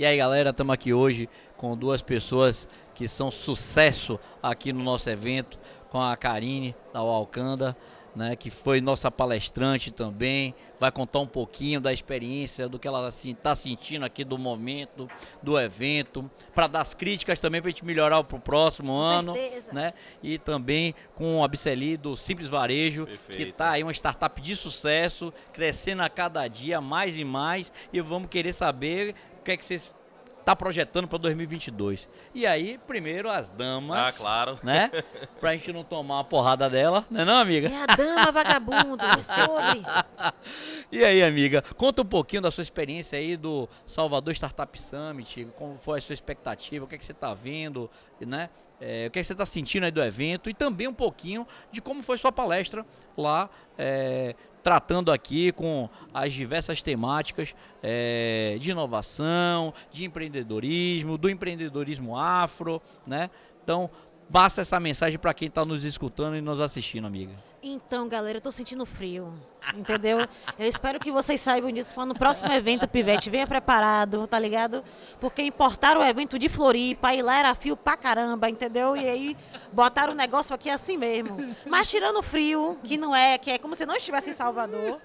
E 0.00 0.04
aí, 0.06 0.16
galera, 0.16 0.48
estamos 0.48 0.72
aqui 0.72 0.94
hoje 0.94 1.28
com 1.58 1.76
duas 1.76 2.00
pessoas 2.00 2.66
que 2.94 3.06
são 3.06 3.30
sucesso 3.30 4.18
aqui 4.42 4.72
no 4.72 4.82
nosso 4.82 5.10
evento, 5.10 5.58
com 5.90 6.00
a 6.00 6.16
Karine 6.16 6.74
da 6.90 7.00
Alcanda 7.00 7.76
né, 8.14 8.34
que 8.36 8.50
foi 8.50 8.80
nossa 8.80 9.10
palestrante 9.10 9.90
também, 9.90 10.54
vai 10.78 10.90
contar 10.90 11.20
um 11.20 11.26
pouquinho 11.26 11.80
da 11.80 11.92
experiência, 11.92 12.68
do 12.68 12.78
que 12.78 12.88
ela 12.88 13.08
está 13.08 13.52
assim, 13.52 13.70
sentindo 13.70 14.04
aqui 14.04 14.24
do 14.24 14.38
momento, 14.38 15.08
do 15.42 15.58
evento, 15.58 16.30
para 16.54 16.66
dar 16.66 16.80
as 16.80 16.94
críticas 16.94 17.38
também 17.38 17.60
para 17.60 17.68
a 17.68 17.72
gente 17.72 17.84
melhorar 17.84 18.22
para 18.24 18.36
o 18.36 18.40
próximo 18.40 18.92
com 18.92 19.00
ano, 19.00 19.34
certeza. 19.34 19.72
né? 19.72 19.92
E 20.22 20.38
também 20.38 20.94
com 21.14 21.44
a 21.44 21.48
Biceli 21.48 21.96
do 21.96 22.16
Simples 22.16 22.48
Varejo, 22.48 23.06
Perfeito. 23.06 23.36
que 23.36 23.48
está 23.50 23.70
aí 23.70 23.82
uma 23.82 23.92
startup 23.92 24.40
de 24.40 24.56
sucesso, 24.56 25.32
crescendo 25.52 26.02
a 26.02 26.08
cada 26.08 26.46
dia 26.48 26.80
mais 26.80 27.16
e 27.16 27.24
mais, 27.24 27.72
e 27.92 28.00
vamos 28.00 28.28
querer 28.28 28.52
saber 28.52 29.14
o 29.40 29.44
que 29.44 29.52
é 29.52 29.56
que 29.56 29.64
vocês 29.64 29.94
tá 30.44 30.56
projetando 30.56 31.06
para 31.06 31.18
2022. 31.18 32.08
E 32.34 32.46
aí, 32.46 32.78
primeiro 32.86 33.30
as 33.30 33.48
damas. 33.48 33.98
Ah, 33.98 34.12
claro. 34.12 34.58
Né? 34.62 34.90
Pra 35.40 35.52
gente 35.52 35.72
não 35.72 35.84
tomar 35.84 36.16
uma 36.16 36.24
porrada 36.24 36.68
dela, 36.68 37.04
né 37.10 37.24
não, 37.24 37.36
amiga? 37.36 37.68
É 37.68 37.82
a 37.82 37.86
dama 37.86 38.32
vagabunda, 38.32 39.06
é 39.06 39.22
sobre. 39.22 39.82
E 40.90 41.04
aí, 41.04 41.22
amiga, 41.22 41.62
conta 41.76 42.02
um 42.02 42.06
pouquinho 42.06 42.42
da 42.42 42.50
sua 42.50 42.62
experiência 42.62 43.18
aí 43.18 43.36
do 43.36 43.68
Salvador 43.86 44.34
Startup 44.34 44.80
Summit, 44.80 45.46
como 45.56 45.78
foi 45.78 45.98
a 45.98 46.02
sua 46.02 46.14
expectativa, 46.14 46.84
o 46.84 46.88
que 46.88 46.94
é 46.94 46.98
que 46.98 47.04
você 47.04 47.14
tá 47.14 47.32
vendo, 47.34 47.90
né? 48.20 48.50
É, 48.80 49.06
o 49.06 49.10
que, 49.10 49.18
é 49.18 49.22
que 49.22 49.26
você 49.26 49.32
está 49.32 49.44
sentindo 49.44 49.84
aí 49.84 49.90
do 49.90 50.02
evento 50.02 50.48
e 50.48 50.54
também 50.54 50.88
um 50.88 50.94
pouquinho 50.94 51.46
de 51.70 51.82
como 51.82 52.02
foi 52.02 52.16
sua 52.16 52.32
palestra 52.32 52.84
lá 53.16 53.50
é, 53.76 54.34
tratando 54.62 55.12
aqui 55.12 55.52
com 55.52 55.88
as 56.14 56.32
diversas 56.32 56.82
temáticas 56.82 57.54
é, 57.82 58.56
de 58.60 58.70
inovação, 58.70 59.74
de 59.90 60.04
empreendedorismo, 60.04 61.18
do 61.18 61.28
empreendedorismo 61.28 62.16
afro, 62.16 62.80
né? 63.06 63.30
Então, 63.62 63.90
passa 64.32 64.60
essa 64.60 64.78
mensagem 64.78 65.18
para 65.18 65.34
quem 65.34 65.48
está 65.48 65.64
nos 65.64 65.84
escutando 65.84 66.36
e 66.36 66.40
nos 66.40 66.60
assistindo, 66.60 67.06
amiga. 67.06 67.32
Então, 67.62 68.08
galera, 68.08 68.38
eu 68.38 68.40
tô 68.40 68.50
sentindo 68.50 68.86
frio, 68.86 69.34
entendeu? 69.76 70.20
Eu 70.58 70.66
espero 70.66 70.98
que 70.98 71.12
vocês 71.12 71.40
saibam 71.40 71.70
disso 71.70 71.94
quando 71.94 72.10
no 72.10 72.14
próximo 72.14 72.50
evento 72.52 72.84
o 72.84 72.88
Pivete 72.88 73.28
venha 73.28 73.46
preparado, 73.46 74.26
tá 74.26 74.38
ligado? 74.38 74.82
Porque 75.20 75.42
importaram 75.42 76.00
o 76.00 76.04
evento 76.04 76.38
de 76.38 76.48
Floripa 76.48 77.12
e 77.14 77.20
lá 77.20 77.38
era 77.38 77.54
fio 77.54 77.76
pra 77.76 77.98
caramba, 77.98 78.48
entendeu? 78.48 78.96
E 78.96 79.06
aí 79.06 79.36
botaram 79.72 80.14
o 80.14 80.16
negócio 80.16 80.54
aqui 80.54 80.70
assim 80.70 80.96
mesmo. 80.96 81.54
Mas 81.66 81.90
tirando 81.90 82.18
o 82.18 82.22
frio, 82.22 82.78
que 82.82 82.96
não 82.96 83.14
é, 83.14 83.36
que 83.36 83.50
é 83.50 83.58
como 83.58 83.74
se 83.74 83.84
não 83.84 83.94
estivesse 83.94 84.30
em 84.30 84.34
Salvador. 84.34 84.98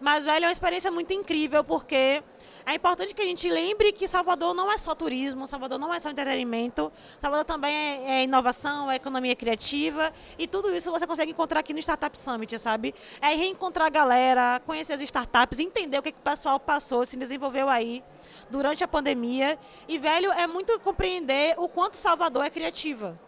Mas, 0.00 0.24
velho, 0.24 0.44
é 0.44 0.48
uma 0.48 0.52
experiência 0.52 0.90
muito 0.90 1.12
incrível 1.12 1.62
porque 1.62 2.20
é 2.64 2.74
importante 2.74 3.14
que 3.14 3.22
a 3.22 3.24
gente 3.24 3.48
lembre 3.48 3.92
que 3.92 4.06
Salvador 4.06 4.54
não 4.54 4.70
é 4.70 4.78
só 4.78 4.94
turismo, 4.94 5.46
Salvador 5.46 5.78
não 5.78 5.92
é 5.92 5.98
só 5.98 6.10
entretenimento, 6.10 6.92
Salvador 7.20 7.44
também 7.44 7.74
é, 7.74 8.20
é 8.20 8.22
inovação, 8.24 8.90
é 8.90 8.96
economia 8.96 9.34
criativa 9.34 10.12
e 10.38 10.46
tudo 10.46 10.74
isso 10.74 10.90
você 10.90 11.06
consegue 11.06 11.32
encontrar 11.32 11.60
aqui 11.60 11.72
no 11.72 11.78
Startup 11.80 12.16
Summit, 12.16 12.58
sabe? 12.58 12.94
É 13.20 13.34
reencontrar 13.34 13.86
a 13.86 13.90
galera, 13.90 14.60
conhecer 14.64 14.94
as 14.94 15.00
startups, 15.00 15.58
entender 15.58 15.98
o 15.98 16.02
que, 16.02 16.12
que 16.12 16.18
o 16.18 16.22
pessoal 16.22 16.58
passou, 16.60 17.04
se 17.04 17.16
desenvolveu 17.16 17.68
aí 17.68 18.02
durante 18.50 18.84
a 18.84 18.88
pandemia. 18.88 19.58
E, 19.88 19.98
velho, 19.98 20.30
é 20.32 20.46
muito 20.46 20.78
compreender 20.80 21.54
o 21.58 21.68
quanto 21.68 21.96
Salvador 21.96 22.44
é 22.44 22.50
criativa. 22.50 23.18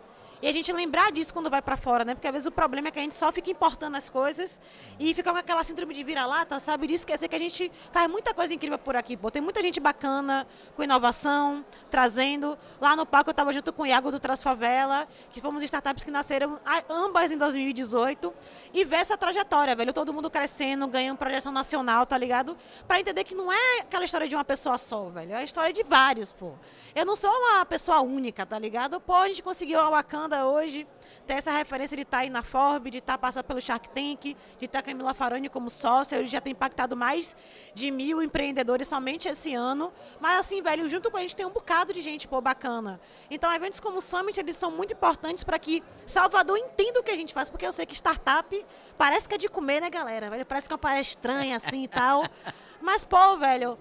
E 0.45 0.47
a 0.47 0.53
gente 0.53 0.71
lembrar 0.75 1.11
disso 1.11 1.33
quando 1.33 1.49
vai 1.49 1.63
para 1.63 1.75
fora, 1.75 2.05
né? 2.05 2.15
Porque 2.15 2.29
às 2.29 2.33
vezes 2.35 2.47
o 2.47 2.51
problema 2.51 2.89
é 2.89 2.91
que 2.91 2.99
a 2.99 3.03
gente 3.03 3.15
só 3.15 3.33
fica 3.33 3.51
importando 3.51 3.97
as 3.97 4.11
coisas 4.11 4.61
e 5.01 5.15
fica 5.15 5.33
com 5.33 5.39
aquela 5.39 5.65
síndrome 5.65 5.95
de 5.95 6.05
vira-lata, 6.05 6.59
sabe? 6.59 6.87
De 6.87 6.93
esquecer 6.93 7.29
que 7.29 7.35
a 7.35 7.39
gente 7.39 7.73
faz 7.91 8.11
muita 8.11 8.35
coisa 8.35 8.53
incrível 8.53 8.79
por 8.79 8.95
aqui, 8.95 9.17
pô. 9.17 9.31
Tem 9.31 9.41
muita 9.41 9.63
gente 9.63 9.81
bacana, 9.81 10.47
com 10.77 10.83
inovação, 10.83 11.65
trazendo. 11.91 12.59
Lá 12.79 12.95
no 12.95 13.07
palco 13.07 13.31
eu 13.31 13.33
estava 13.33 13.55
junto 13.55 13.73
com 13.73 13.85
o 13.85 13.87
Iago 13.87 14.11
do 14.11 14.21
Transfavela, 14.21 15.09
que 15.31 15.41
fomos 15.41 15.63
startups 15.63 16.05
que 16.05 16.11
nasceram 16.11 16.61
ambas 16.91 17.31
em 17.31 17.39
2018. 17.39 18.31
E 18.75 18.85
ver 18.85 18.97
essa 18.97 19.17
trajetória, 19.17 19.75
velho. 19.75 19.95
Todo 19.95 20.13
mundo 20.13 20.29
crescendo, 20.29 20.87
ganhando 20.87 21.17
projeção 21.17 21.53
nacional, 21.53 22.05
tá 22.05 22.19
ligado? 22.19 22.55
Para 22.87 23.01
entender 23.01 23.25
que 23.25 23.35
não 23.35 23.51
é 23.51 23.81
aquela 23.81 24.05
história 24.05 24.29
de 24.29 24.35
uma 24.35 24.45
pessoa 24.45 24.77
só, 24.77 25.09
velho. 25.09 25.33
É 25.33 25.37
a 25.37 25.43
história 25.43 25.73
de 25.73 25.83
vários, 25.83 26.33
pô. 26.33 26.53
Eu 26.95 27.07
não 27.07 27.17
sou 27.17 27.31
uma 27.31 27.65
pessoa 27.65 28.03
única, 28.03 28.45
tá 28.45 28.59
ligado? 28.59 29.01
Pô, 29.01 29.15
a 29.15 29.29
gente 29.29 29.43
conseguiu 29.43 29.81
a 29.81 29.89
Wakanda 29.89 30.34
hoje 30.43 30.87
ter 31.27 31.35
essa 31.35 31.51
referência 31.51 31.97
de 31.97 32.03
estar 32.03 32.19
tá 32.19 32.23
aí 32.23 32.31
na 32.31 32.43
Forbes, 32.43 32.91
de 32.91 32.99
estar 32.99 33.15
tá 33.15 33.19
passando 33.19 33.45
pelo 33.45 33.61
Shark 33.61 33.89
Tank, 33.91 34.23
de 34.59 34.65
estar 34.65 34.81
tá 34.81 34.83
Camila 34.83 35.15
Farani 35.15 35.49
como 35.49 35.71
sócia. 35.71 36.17
Ele 36.17 36.27
já 36.27 36.41
tem 36.41 36.53
impactado 36.53 36.97
mais 36.97 37.37
de 37.75 37.91
mil 37.91 38.23
empreendedores 38.23 38.89
somente 38.89 39.29
esse 39.29 39.55
ano. 39.55 39.93
Mas 40.21 40.41
assim, 40.41 40.63
velho, 40.63 40.89
junto 40.89 41.11
com 41.11 41.17
a 41.17 41.21
gente 41.21 41.37
tem 41.37 41.47
um 41.47 41.51
bocado 41.51 41.93
de 41.93 42.01
gente, 42.03 42.27
pô, 42.27 42.41
bacana. 42.41 43.01
Então, 43.31 43.53
eventos 43.53 43.81
como 43.81 43.99
o 43.99 44.01
Summit, 44.01 44.39
eles 44.39 44.57
são 44.57 44.71
muito 44.71 44.93
importantes 44.95 45.45
para 45.45 45.59
que 45.59 45.83
Salvador 46.07 46.59
entenda 46.59 47.01
o 47.01 47.03
que 47.03 47.11
a 47.11 47.17
gente 47.17 47.33
faz, 47.33 47.51
porque 47.51 47.67
eu 47.67 47.73
sei 47.73 47.87
que 47.87 47.95
startup 47.95 48.67
parece 48.99 49.29
que 49.29 49.35
é 49.35 49.39
de 49.39 49.49
comer, 49.49 49.81
né, 49.81 49.91
galera? 49.91 50.31
Velho, 50.31 50.47
parece 50.47 50.67
que 50.67 50.73
é 50.73 50.75
uma 50.75 50.79
parada 50.79 51.01
estranha 51.01 51.57
assim 51.57 51.85
e 51.85 51.89
tal. 51.89 52.25
Mas, 52.81 53.05
pô, 53.05 53.37
velho, 53.37 53.79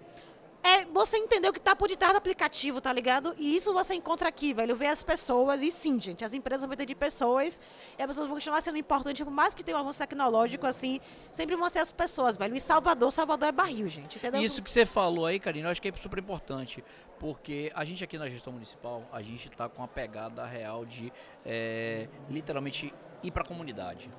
é 0.64 0.86
você 0.86 1.18
entender 1.18 1.50
o 1.50 1.52
que 1.52 1.60
está 1.60 1.76
por 1.76 1.90
detrás 1.90 2.14
do 2.14 2.18
aplicativo, 2.18 2.80
tá 2.80 2.92
ligado? 2.94 3.36
E 3.38 3.56
isso 3.56 3.74
você 3.74 3.94
encontra 3.94 4.30
aqui, 4.30 4.54
velho. 4.54 4.76
Ver 4.76 4.88
as 4.88 5.04
pessoas. 5.04 5.62
E 5.62 5.70
sim, 5.70 6.00
gente, 6.00 6.24
as 6.24 6.34
empresas 6.34 6.66
vão 6.66 6.76
ter 6.78 6.86
de 6.86 6.96
pessoas. 6.96 7.60
E 7.98 8.02
as 8.02 8.08
pessoas 8.08 8.28
vão 8.28 8.36
continuar 8.38 8.62
sendo 8.62 8.78
importantes. 8.78 9.24
Por 9.24 9.32
mais 9.32 9.54
que 9.54 9.62
tenha 9.62 9.78
um 9.78 9.82
avanço 9.82 10.00
tecnológico, 10.00 10.66
assim, 10.66 11.02
sempre 11.34 11.58
vão 11.58 11.68
ser 11.68 11.80
as 11.80 11.92
pessoas, 11.92 12.38
velho. 12.38 12.56
E 12.56 12.60
Salvador, 12.62 13.12
Salvador 13.12 13.50
é 13.50 13.52
barril, 13.52 13.88
gente. 13.88 14.18
Entendeu? 14.18 14.42
Isso 14.42 14.64
que 14.64 14.72
você 14.72 14.86
falou 14.86 15.26
aí, 15.26 15.38
Karina, 15.38 15.68
eu 15.68 15.72
acho 15.72 15.82
que 15.82 15.90
é 15.90 15.94
super 15.94 16.20
importante. 16.20 16.82
Porque 17.20 17.72
a 17.76 17.84
gente 17.84 18.04
aqui 18.04 18.18
na 18.18 18.30
gestão 18.30 18.54
municipal, 18.54 19.04
a 19.12 19.22
gente 19.22 19.50
está 19.50 19.68
com 19.68 19.84
a 19.84 19.88
pegada 19.88 20.46
real 20.46 20.86
de 20.86 21.12
é, 21.46 22.08
literalmente 22.30 22.94
ir 23.22 23.32
para 23.32 23.44
a 23.44 23.46
comunidade. 23.46 24.10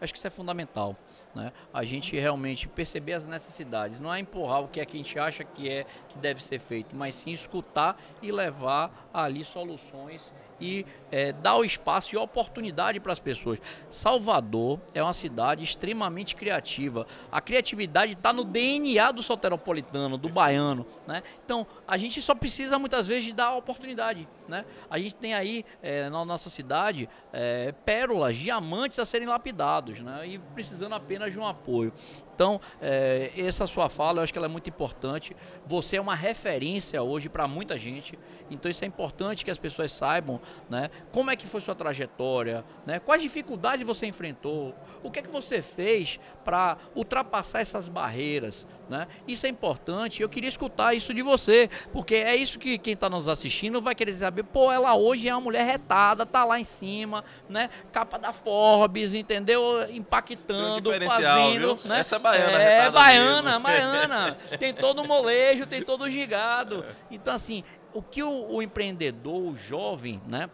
Acho 0.00 0.12
que 0.12 0.18
isso 0.18 0.26
é 0.26 0.30
fundamental. 0.30 0.96
Né? 1.34 1.52
A 1.72 1.84
gente 1.84 2.18
realmente 2.18 2.66
perceber 2.66 3.12
as 3.12 3.26
necessidades, 3.26 4.00
não 4.00 4.12
é 4.12 4.18
empurrar 4.18 4.62
o 4.62 4.68
que 4.68 4.80
é 4.80 4.86
que 4.86 4.96
a 4.96 5.00
gente 5.00 5.18
acha 5.18 5.44
que 5.44 5.68
é 5.68 5.84
que 6.08 6.18
deve 6.18 6.42
ser 6.42 6.58
feito, 6.58 6.96
mas 6.96 7.14
sim 7.14 7.30
escutar 7.32 8.00
e 8.22 8.32
levar 8.32 9.08
ali 9.12 9.44
soluções 9.44 10.32
e 10.60 10.86
é, 11.10 11.32
dar 11.32 11.56
o 11.56 11.64
espaço 11.64 12.14
e 12.14 12.18
oportunidade 12.18 13.00
para 13.00 13.12
as 13.12 13.18
pessoas. 13.18 13.58
Salvador 13.90 14.80
é 14.94 15.02
uma 15.02 15.12
cidade 15.12 15.62
extremamente 15.62 16.34
criativa. 16.34 17.06
A 17.30 17.40
criatividade 17.40 18.12
está 18.12 18.32
no 18.32 18.44
DNA 18.44 19.12
do 19.12 19.22
soteropolitano, 19.22 20.18
do 20.18 20.28
baiano. 20.28 20.86
Né? 21.06 21.22
Então, 21.44 21.66
a 21.86 21.96
gente 21.96 22.20
só 22.20 22.34
precisa 22.34 22.78
muitas 22.78 23.06
vezes 23.06 23.32
dar 23.34 23.54
oportunidade. 23.54 24.28
Né? 24.48 24.64
A 24.90 24.98
gente 24.98 25.16
tem 25.16 25.34
aí 25.34 25.64
é, 25.82 26.08
na 26.08 26.24
nossa 26.24 26.50
cidade 26.50 27.08
é, 27.32 27.72
pérolas, 27.84 28.36
diamantes 28.36 28.98
a 28.98 29.04
serem 29.04 29.28
lapidados 29.28 30.00
né? 30.00 30.26
e 30.26 30.38
precisando 30.38 30.94
apenas 30.94 31.32
de 31.32 31.38
um 31.38 31.46
apoio. 31.46 31.92
Então, 32.34 32.60
é, 32.82 33.32
essa 33.34 33.66
sua 33.66 33.88
fala, 33.88 34.18
eu 34.18 34.22
acho 34.24 34.32
que 34.32 34.38
ela 34.38 34.46
é 34.46 34.50
muito 34.50 34.68
importante. 34.68 35.34
Você 35.66 35.96
é 35.96 36.00
uma 36.00 36.14
referência 36.14 37.02
hoje 37.02 37.30
para 37.30 37.48
muita 37.48 37.78
gente. 37.78 38.18
Então, 38.50 38.70
isso 38.70 38.84
é 38.84 38.86
importante 38.86 39.42
que 39.42 39.50
as 39.50 39.58
pessoas 39.58 39.90
saibam, 39.90 40.38
né? 40.68 40.90
Como 41.12 41.30
é 41.30 41.36
que 41.36 41.46
foi 41.46 41.60
sua 41.60 41.74
trajetória, 41.74 42.64
né? 42.84 42.98
Quais 42.98 43.22
dificuldades 43.22 43.86
você 43.86 44.06
enfrentou? 44.06 44.74
O 45.02 45.10
que 45.10 45.20
é 45.20 45.22
que 45.22 45.28
você 45.30 45.62
fez 45.62 46.18
para 46.44 46.76
ultrapassar 46.94 47.60
essas 47.60 47.88
barreiras, 47.88 48.66
né? 48.88 49.06
Isso 49.26 49.46
é 49.46 49.48
importante. 49.48 50.22
Eu 50.22 50.28
queria 50.28 50.48
escutar 50.48 50.94
isso 50.94 51.14
de 51.14 51.22
você, 51.22 51.70
porque 51.92 52.16
é 52.16 52.34
isso 52.34 52.58
que 52.58 52.78
quem 52.78 52.94
está 52.94 53.08
nos 53.08 53.28
assistindo 53.28 53.80
vai 53.80 53.94
querer 53.94 54.14
saber. 54.14 54.42
Pô, 54.42 54.72
ela 54.72 54.94
hoje 54.94 55.28
é 55.28 55.34
uma 55.34 55.40
mulher 55.40 55.64
retada, 55.64 56.26
tá 56.26 56.44
lá 56.44 56.58
em 56.58 56.64
cima, 56.64 57.24
né? 57.48 57.70
Capa 57.92 58.18
da 58.18 58.32
Forbes, 58.32 59.14
entendeu? 59.14 59.86
Impactando, 59.90 60.90
fazendo, 61.06 61.76
viu? 61.76 61.88
né? 61.88 62.00
Essa 62.00 62.16
é 62.16 62.18
baiana, 62.18 62.62
É, 62.62 62.90
baiana, 62.90 63.58
baiana. 63.60 64.38
Tem 64.58 64.72
todo 64.72 65.02
o 65.02 65.06
molejo, 65.06 65.66
tem 65.66 65.82
todo 65.82 66.04
o 66.04 66.10
gigado. 66.10 66.84
Então, 67.10 67.34
assim, 67.34 67.62
o 67.96 68.02
que 68.02 68.22
o, 68.22 68.52
o 68.52 68.62
empreendedor, 68.62 69.40
o 69.40 69.56
jovem, 69.56 70.20
né? 70.26 70.50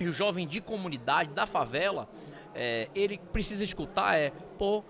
E 0.00 0.08
o 0.08 0.12
jovem 0.12 0.48
de 0.48 0.60
comunidade, 0.60 1.30
da 1.30 1.46
favela, 1.46 2.08
é, 2.54 2.88
ele 2.92 3.18
precisa 3.32 3.62
escutar 3.62 4.18
é, 4.18 4.32
pô, 4.58 4.82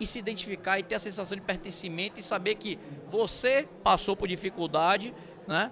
e 0.00 0.06
se 0.06 0.18
identificar 0.18 0.78
e 0.78 0.82
ter 0.82 0.94
a 0.94 0.98
sensação 0.98 1.36
de 1.36 1.42
pertencimento 1.42 2.18
e 2.18 2.22
saber 2.22 2.54
que 2.54 2.78
você 3.10 3.68
passou 3.82 4.16
por 4.16 4.26
dificuldade, 4.26 5.14
né? 5.46 5.70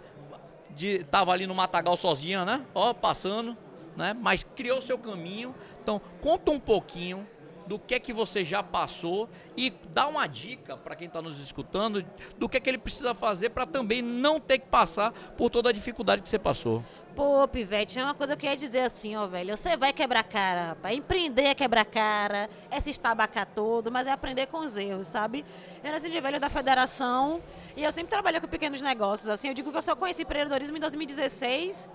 De, 0.71 1.05
tava 1.05 1.33
ali 1.33 1.47
no 1.47 1.55
matagal 1.55 1.97
sozinha, 1.97 2.45
né? 2.45 2.67
Ó, 2.75 2.93
passando, 2.93 3.57
né? 3.97 4.13
Mas 4.13 4.45
criou 4.55 4.83
seu 4.83 4.99
caminho. 4.99 5.55
Então, 5.83 5.99
conta 6.21 6.51
um 6.51 6.61
pouquinho 6.61 7.27
do 7.73 7.79
que 7.79 7.95
é 7.95 7.99
que 7.99 8.13
você 8.13 8.45
já 8.45 8.63
passou 8.63 9.31
e 9.57 9.73
dá 9.95 10.07
uma 10.07 10.27
dica 10.27 10.77
para 10.77 10.95
quem 10.95 11.07
está 11.07 11.23
nos 11.23 11.39
escutando 11.39 12.05
do 12.37 12.47
que 12.47 12.59
é 12.59 12.61
que 12.61 12.69
ele 12.69 12.77
precisa 12.77 13.15
fazer 13.15 13.49
para 13.49 13.65
também 13.65 14.03
não 14.03 14.39
ter 14.39 14.59
que 14.59 14.67
passar 14.67 15.11
por 15.39 15.49
toda 15.49 15.71
a 15.71 15.73
dificuldade 15.73 16.21
que 16.21 16.29
você 16.29 16.39
passou. 16.39 16.85
Pô, 17.17 17.49
Pivete, 17.49 17.99
é 17.99 18.05
uma 18.05 18.13
coisa 18.13 18.37
que 18.37 18.45
eu 18.45 18.51
ia 18.51 18.57
dizer 18.59 18.81
assim, 18.81 19.17
ó, 19.17 19.27
velho. 19.27 19.57
Você 19.57 19.75
vai 19.75 19.91
quebrar 19.91 20.23
cara, 20.23 20.69
rapaz. 20.69 20.95
Empreender 20.95 21.45
é 21.45 21.55
quebrar 21.55 21.87
cara, 21.87 22.51
é 22.71 22.79
se 22.79 22.91
estabacar 22.91 23.47
todo, 23.47 23.91
mas 23.91 24.07
é 24.07 24.11
aprender 24.11 24.49
com 24.49 24.59
os 24.59 24.77
erros, 24.77 25.07
sabe? 25.07 25.43
Eu 25.83 25.93
nasci 25.93 26.11
de 26.11 26.21
velho 26.21 26.39
da 26.39 26.51
federação 26.51 27.41
e 27.75 27.83
eu 27.83 27.91
sempre 27.91 28.11
trabalhei 28.11 28.39
com 28.39 28.49
pequenos 28.49 28.83
negócios, 28.83 29.31
assim. 29.31 29.49
Eu 29.49 29.55
digo 29.55 29.71
que 29.71 29.79
eu 29.79 29.83
só 29.83 29.97
conheci 29.97 30.25
empreendedorismo 30.25 30.77
em 30.77 30.81
2016 30.81 31.89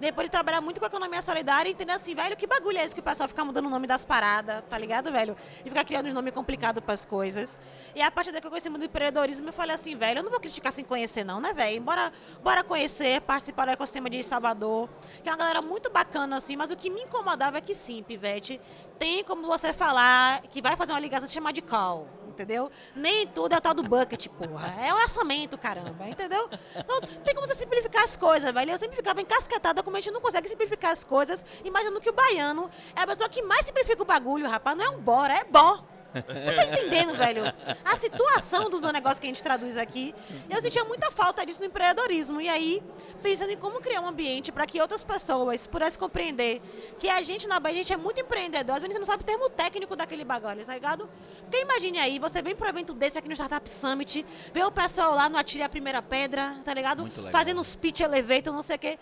depois 0.00 0.26
de 0.26 0.30
trabalhar 0.30 0.60
muito 0.60 0.78
com 0.78 0.86
a 0.86 0.88
economia 0.88 1.20
solidária, 1.22 1.70
entender 1.70 1.92
assim, 1.92 2.14
velho, 2.14 2.36
que 2.36 2.46
bagulho 2.46 2.78
é 2.78 2.84
esse 2.84 2.94
que 2.94 3.00
o 3.00 3.02
pessoal 3.02 3.28
fica 3.28 3.44
mudando 3.44 3.66
o 3.66 3.70
nome 3.70 3.86
das 3.86 4.04
paradas, 4.04 4.62
tá 4.68 4.78
ligado, 4.78 5.10
velho? 5.10 5.36
E 5.64 5.68
ficar 5.68 5.84
criando 5.84 6.08
um 6.08 6.12
nome 6.12 6.30
complicado 6.30 6.80
para 6.80 6.94
as 6.94 7.04
coisas. 7.04 7.58
E 7.94 8.02
a 8.02 8.10
partir 8.10 8.30
daí 8.32 8.40
que 8.40 8.46
eu 8.46 8.50
conheci 8.50 8.68
muito 8.68 8.84
empreendedorismo, 8.84 9.48
eu 9.48 9.52
falei 9.52 9.74
assim, 9.74 9.96
velho, 9.96 10.20
eu 10.20 10.22
não 10.22 10.30
vou 10.30 10.40
criticar 10.40 10.72
sem 10.72 10.84
conhecer 10.84 11.24
não, 11.24 11.40
né, 11.40 11.52
velho? 11.52 11.80
Bora, 11.80 12.12
bora 12.42 12.62
conhecer, 12.62 13.20
participar 13.22 13.66
do 13.66 13.72
ecossistema 13.72 14.08
de 14.08 14.22
Salvador, 14.22 14.88
que 15.22 15.28
é 15.28 15.32
uma 15.32 15.38
galera 15.38 15.62
muito 15.62 15.90
bacana, 15.90 16.36
assim, 16.36 16.56
mas 16.56 16.70
o 16.70 16.76
que 16.76 16.90
me 16.90 17.02
incomodava 17.02 17.58
é 17.58 17.60
que 17.60 17.74
sim, 17.74 18.02
Pivete, 18.02 18.60
tem 18.98 19.24
como 19.24 19.46
você 19.46 19.72
falar 19.72 20.42
que 20.42 20.62
vai 20.62 20.76
fazer 20.76 20.92
uma 20.92 21.00
ligação 21.00 21.28
chamar 21.28 21.52
de 21.52 21.62
call 21.62 22.06
entendeu? 22.38 22.70
Nem 22.94 23.26
tudo 23.26 23.52
é 23.54 23.58
o 23.58 23.60
tal 23.60 23.74
do 23.74 23.82
bucket, 23.82 24.28
porra. 24.28 24.72
É 24.80 24.94
o 24.94 24.96
orçamento, 24.96 25.58
caramba, 25.58 26.08
entendeu? 26.08 26.48
Então, 26.76 27.00
tem 27.24 27.34
como 27.34 27.46
você 27.46 27.54
simplificar 27.54 28.04
as 28.04 28.16
coisas, 28.16 28.50
velho. 28.52 28.70
Eu 28.70 28.78
sempre 28.78 28.96
ficava 28.96 29.20
encasquetada 29.20 29.82
como 29.82 29.96
a 29.96 30.00
gente 30.00 30.12
não 30.12 30.20
consegue 30.20 30.48
simplificar 30.48 30.92
as 30.92 31.02
coisas, 31.02 31.44
imaginando 31.64 32.00
que 32.00 32.10
o 32.10 32.12
baiano 32.12 32.70
é 32.94 33.02
a 33.02 33.06
pessoa 33.06 33.28
que 33.28 33.42
mais 33.42 33.66
simplifica 33.66 34.02
o 34.02 34.06
bagulho, 34.06 34.48
rapaz. 34.48 34.76
Não 34.76 34.84
é 34.84 34.90
um 34.90 35.00
bora, 35.00 35.34
é 35.34 35.44
bó. 35.44 35.82
Você 36.14 36.54
tá 36.54 36.64
entendendo, 36.64 37.14
velho? 37.14 37.42
A 37.84 37.96
situação 37.96 38.70
do, 38.70 38.80
do, 38.80 38.92
negócio 38.92 39.20
que 39.20 39.26
a 39.26 39.30
gente 39.30 39.42
traduz 39.42 39.76
aqui. 39.76 40.14
Eu 40.48 40.60
sentia 40.60 40.84
muita 40.84 41.10
falta 41.10 41.44
disso 41.44 41.60
no 41.60 41.66
empreendedorismo. 41.66 42.40
E 42.40 42.48
aí, 42.48 42.82
pensando 43.22 43.50
em 43.50 43.56
como 43.56 43.80
criar 43.80 44.00
um 44.00 44.08
ambiente 44.08 44.50
para 44.50 44.66
que 44.66 44.80
outras 44.80 45.04
pessoas 45.04 45.66
pudessem 45.66 45.98
compreender 45.98 46.62
que 46.98 47.08
a 47.08 47.20
gente 47.22 47.46
na 47.46 47.60
Bahia, 47.60 47.80
a 47.80 47.82
gente 47.82 47.92
é 47.92 47.96
muito 47.96 48.20
empreendedor, 48.20 48.76
às 48.76 48.82
vezes 48.82 48.98
não 48.98 49.04
sabe 49.04 49.22
o 49.22 49.26
termo 49.26 49.50
técnico 49.50 49.94
daquele 49.94 50.24
bagulho, 50.24 50.64
tá 50.64 50.74
ligado? 50.74 51.08
Porque 51.42 51.60
imagine 51.60 51.98
aí, 51.98 52.18
você 52.18 52.40
vem 52.40 52.56
para 52.56 52.66
um 52.66 52.70
evento 52.70 52.94
desse 52.94 53.18
aqui 53.18 53.28
no 53.28 53.34
Startup 53.34 53.68
Summit, 53.68 54.24
vê 54.52 54.62
o 54.62 54.70
pessoal 54.70 55.14
lá 55.14 55.28
no 55.28 55.36
Atire 55.36 55.62
a 55.62 55.68
Primeira 55.68 56.00
Pedra, 56.00 56.56
tá 56.64 56.72
ligado? 56.72 57.08
Fazendo 57.30 57.60
os 57.60 57.74
pitch 57.74 58.00
elevator, 58.00 58.52
não 58.52 58.62
sei 58.62 58.76
o 58.76 58.78
quê. 58.78 58.98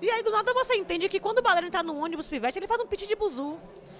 E 0.00 0.10
aí, 0.10 0.22
do 0.22 0.30
nada, 0.30 0.52
você 0.52 0.74
entende 0.74 1.08
que 1.08 1.18
quando 1.18 1.38
o 1.38 1.42
baleiro 1.42 1.66
entrar 1.68 1.82
no 1.82 1.96
ônibus 1.96 2.26
pivete, 2.26 2.58
ele 2.58 2.66
faz 2.66 2.80
um 2.82 2.86
pitch 2.86 3.06
de 3.06 3.16
buzu. 3.16 3.58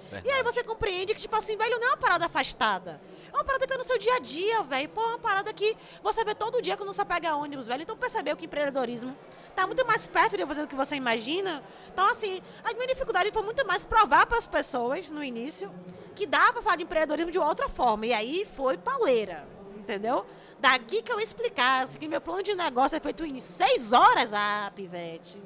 Verdade. 0.09 0.27
E 0.27 0.31
aí 0.31 0.43
você 0.43 0.63
compreende 0.63 1.13
que, 1.13 1.21
tipo 1.21 1.35
assim, 1.35 1.57
velho, 1.57 1.79
não 1.79 1.87
é 1.87 1.89
uma 1.91 1.97
parada 1.97 2.25
afastada. 2.25 2.99
É 3.31 3.35
uma 3.35 3.43
parada 3.43 3.65
que 3.65 3.71
tá 3.71 3.77
no 3.77 3.83
seu 3.83 3.97
dia 3.97 4.15
a 4.15 4.19
dia, 4.19 4.63
velho. 4.63 4.89
Pô, 4.89 5.01
é 5.01 5.07
uma 5.07 5.19
parada 5.19 5.51
que 5.53 5.75
você 6.01 6.23
vê 6.23 6.33
todo 6.33 6.61
dia 6.61 6.77
quando 6.77 6.93
você 6.93 7.03
pega 7.03 7.35
ônibus, 7.35 7.67
velho. 7.67 7.83
Então 7.83 7.97
percebeu 7.97 8.35
que 8.35 8.45
empreendedorismo 8.45 9.15
tá 9.55 9.67
muito 9.67 9.85
mais 9.85 10.07
perto 10.07 10.37
de 10.37 10.43
você 10.43 10.61
do 10.61 10.67
que 10.67 10.75
você 10.75 10.95
imagina. 10.95 11.63
Então, 11.91 12.07
assim, 12.09 12.41
a 12.63 12.73
minha 12.73 12.87
dificuldade 12.87 13.31
foi 13.31 13.41
muito 13.41 13.65
mais 13.65 13.85
provar 13.85 14.25
para 14.25 14.37
as 14.37 14.47
pessoas 14.47 15.09
no 15.09 15.23
início 15.23 15.71
que 16.15 16.25
dá 16.25 16.51
para 16.51 16.61
falar 16.61 16.77
de 16.77 16.83
empreendedorismo 16.83 17.31
de 17.31 17.39
outra 17.39 17.69
forma. 17.69 18.05
E 18.07 18.13
aí 18.13 18.47
foi 18.55 18.77
pauleira, 18.77 19.47
entendeu? 19.87 20.25
Daqui 20.59 21.01
que 21.01 21.11
eu 21.11 21.19
explicasse 21.19 21.97
que 21.97 22.07
meu 22.07 22.19
plano 22.19 22.43
de 22.43 22.53
negócio 22.53 22.97
é 22.97 22.99
feito 22.99 23.23
em 23.23 23.39
seis 23.39 23.93
horas, 23.93 24.33
ah, 24.33 24.71
pivete. 24.75 25.37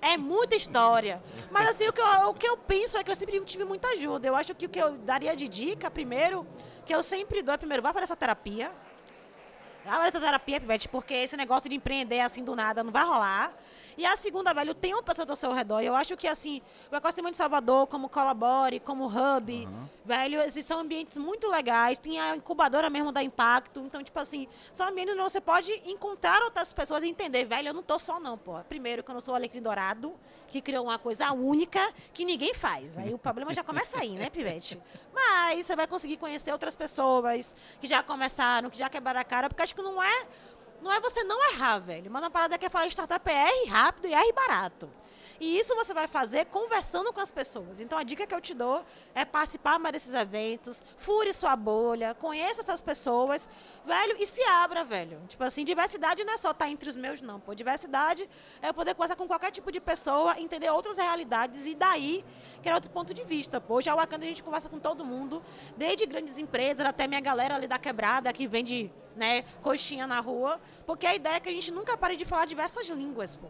É 0.00 0.16
muita 0.16 0.54
história. 0.56 1.22
Mas 1.50 1.70
assim, 1.70 1.88
o 1.88 1.92
que, 1.92 2.00
eu, 2.00 2.28
o 2.28 2.34
que 2.34 2.46
eu 2.46 2.56
penso 2.56 2.96
é 2.98 3.04
que 3.04 3.10
eu 3.10 3.14
sempre 3.14 3.40
tive 3.40 3.64
muita 3.64 3.88
ajuda. 3.88 4.26
Eu 4.26 4.36
acho 4.36 4.54
que 4.54 4.66
o 4.66 4.68
que 4.68 4.78
eu 4.78 4.92
daria 4.98 5.34
de 5.34 5.48
dica, 5.48 5.90
primeiro, 5.90 6.46
que 6.84 6.94
eu 6.94 7.02
sempre 7.02 7.42
dou 7.42 7.54
é 7.54 7.56
primeiro, 7.56 7.82
vá 7.82 7.92
para 7.92 8.02
essa 8.02 8.16
terapia. 8.16 8.70
Vá 9.88 9.96
para 9.96 10.08
essa 10.08 10.20
terapia, 10.20 10.60
pivete, 10.60 10.86
porque 10.86 11.14
esse 11.14 11.34
negócio 11.34 11.68
de 11.68 11.74
empreender 11.74 12.20
assim 12.20 12.44
do 12.44 12.54
nada 12.54 12.84
não 12.84 12.92
vai 12.92 13.04
rolar. 13.04 13.54
E 13.98 14.06
a 14.06 14.14
segunda, 14.14 14.54
velho, 14.54 14.76
tem 14.76 14.94
uma 14.94 15.02
pessoa 15.02 15.26
ao 15.28 15.34
seu 15.34 15.52
redor. 15.52 15.80
Eu 15.80 15.96
acho 15.96 16.16
que, 16.16 16.28
assim, 16.28 16.62
o 16.88 16.94
ecossistema 16.94 17.32
de 17.32 17.36
Salvador, 17.36 17.88
como 17.88 18.08
Colabore, 18.08 18.78
como 18.78 19.06
Hub, 19.06 19.52
uhum. 19.52 19.88
velho, 20.04 20.40
esses 20.42 20.64
são 20.64 20.78
ambientes 20.78 21.16
muito 21.16 21.48
legais. 21.48 21.98
Tem 21.98 22.20
a 22.20 22.36
incubadora 22.36 22.88
mesmo 22.88 23.10
da 23.10 23.24
Impacto. 23.24 23.80
Então, 23.80 24.04
tipo 24.04 24.16
assim, 24.20 24.46
são 24.72 24.86
ambientes 24.86 25.14
onde 25.14 25.24
você 25.24 25.40
pode 25.40 25.72
encontrar 25.84 26.40
outras 26.44 26.72
pessoas 26.72 27.02
e 27.02 27.08
entender, 27.08 27.44
velho, 27.44 27.70
eu 27.70 27.74
não 27.74 27.82
tô 27.82 27.98
só 27.98 28.20
não, 28.20 28.38
pô. 28.38 28.60
Primeiro, 28.68 29.02
que 29.02 29.10
eu 29.10 29.14
não 29.14 29.20
sou 29.20 29.34
o 29.34 29.36
Alecrim 29.36 29.60
Dourado, 29.60 30.14
que 30.46 30.60
criou 30.60 30.84
uma 30.84 30.98
coisa 30.98 31.32
única 31.32 31.92
que 32.12 32.24
ninguém 32.24 32.54
faz. 32.54 32.96
Aí 32.96 33.12
o 33.12 33.18
problema 33.18 33.52
já 33.52 33.64
começa 33.64 33.98
aí, 33.98 34.10
né, 34.10 34.30
Pivete? 34.30 34.80
Mas 35.12 35.66
você 35.66 35.74
vai 35.74 35.88
conseguir 35.88 36.16
conhecer 36.16 36.52
outras 36.52 36.76
pessoas 36.76 37.54
que 37.80 37.86
já 37.88 38.00
começaram, 38.02 38.70
que 38.70 38.78
já 38.78 38.88
quebraram 38.88 39.20
a 39.20 39.24
cara, 39.24 39.48
porque 39.48 39.62
acho 39.62 39.74
que 39.78 39.82
não 39.82 40.02
é 40.02 40.26
não 40.82 40.92
é 40.92 41.00
você 41.00 41.24
não 41.24 41.50
errar, 41.50 41.78
velho. 41.78 42.10
Mas 42.10 42.22
uma 42.22 42.30
parada 42.30 42.56
que 42.58 42.66
é 42.66 42.68
falar 42.68 42.86
startup 42.88 43.28
é 43.28 43.48
R 43.48 43.68
rápido 43.68 44.06
e 44.08 44.14
R 44.14 44.32
barato. 44.32 44.88
E 45.40 45.58
isso 45.58 45.74
você 45.76 45.94
vai 45.94 46.08
fazer 46.08 46.46
conversando 46.46 47.12
com 47.12 47.20
as 47.20 47.30
pessoas. 47.30 47.80
Então 47.80 47.96
a 47.96 48.02
dica 48.02 48.26
que 48.26 48.34
eu 48.34 48.40
te 48.40 48.54
dou 48.54 48.84
é 49.14 49.24
participar 49.24 49.78
mais 49.78 49.92
desses 49.92 50.14
eventos, 50.14 50.84
fure 50.96 51.32
sua 51.32 51.54
bolha, 51.54 52.14
conheça 52.14 52.62
essas 52.62 52.80
pessoas, 52.80 53.48
velho, 53.86 54.16
e 54.18 54.26
se 54.26 54.42
abra, 54.42 54.82
velho. 54.82 55.20
Tipo 55.28 55.44
assim, 55.44 55.64
diversidade 55.64 56.24
não 56.24 56.32
é 56.32 56.36
só 56.36 56.50
estar 56.50 56.64
tá 56.64 56.70
entre 56.70 56.88
os 56.88 56.96
meus, 56.96 57.20
não. 57.20 57.38
Pô, 57.38 57.54
diversidade 57.54 58.28
é 58.60 58.72
poder 58.72 58.94
conversar 58.94 59.14
com 59.14 59.28
qualquer 59.28 59.52
tipo 59.52 59.70
de 59.70 59.80
pessoa, 59.80 60.38
entender 60.40 60.70
outras 60.70 60.96
realidades 60.96 61.66
e 61.66 61.74
daí 61.74 62.24
criar 62.60 62.74
outro 62.74 62.90
ponto 62.90 63.14
de 63.14 63.22
vista. 63.22 63.60
Pô, 63.60 63.80
já 63.80 63.94
o 63.94 63.96
Wakanda 63.96 64.24
a 64.24 64.28
gente 64.28 64.42
conversa 64.42 64.68
com 64.68 64.80
todo 64.80 65.04
mundo, 65.04 65.40
desde 65.76 66.04
grandes 66.04 66.36
empresas 66.36 66.84
até 66.84 67.06
minha 67.06 67.20
galera 67.20 67.54
ali 67.54 67.68
da 67.68 67.78
quebrada 67.78 68.32
que 68.32 68.48
vende 68.48 68.90
né, 69.14 69.42
coxinha 69.62 70.06
na 70.06 70.18
rua, 70.18 70.60
porque 70.84 71.06
a 71.06 71.14
ideia 71.14 71.36
é 71.36 71.40
que 71.40 71.48
a 71.48 71.52
gente 71.52 71.70
nunca 71.70 71.96
pare 71.96 72.16
de 72.16 72.24
falar 72.24 72.44
diversas 72.44 72.88
línguas, 72.88 73.36
pô 73.36 73.46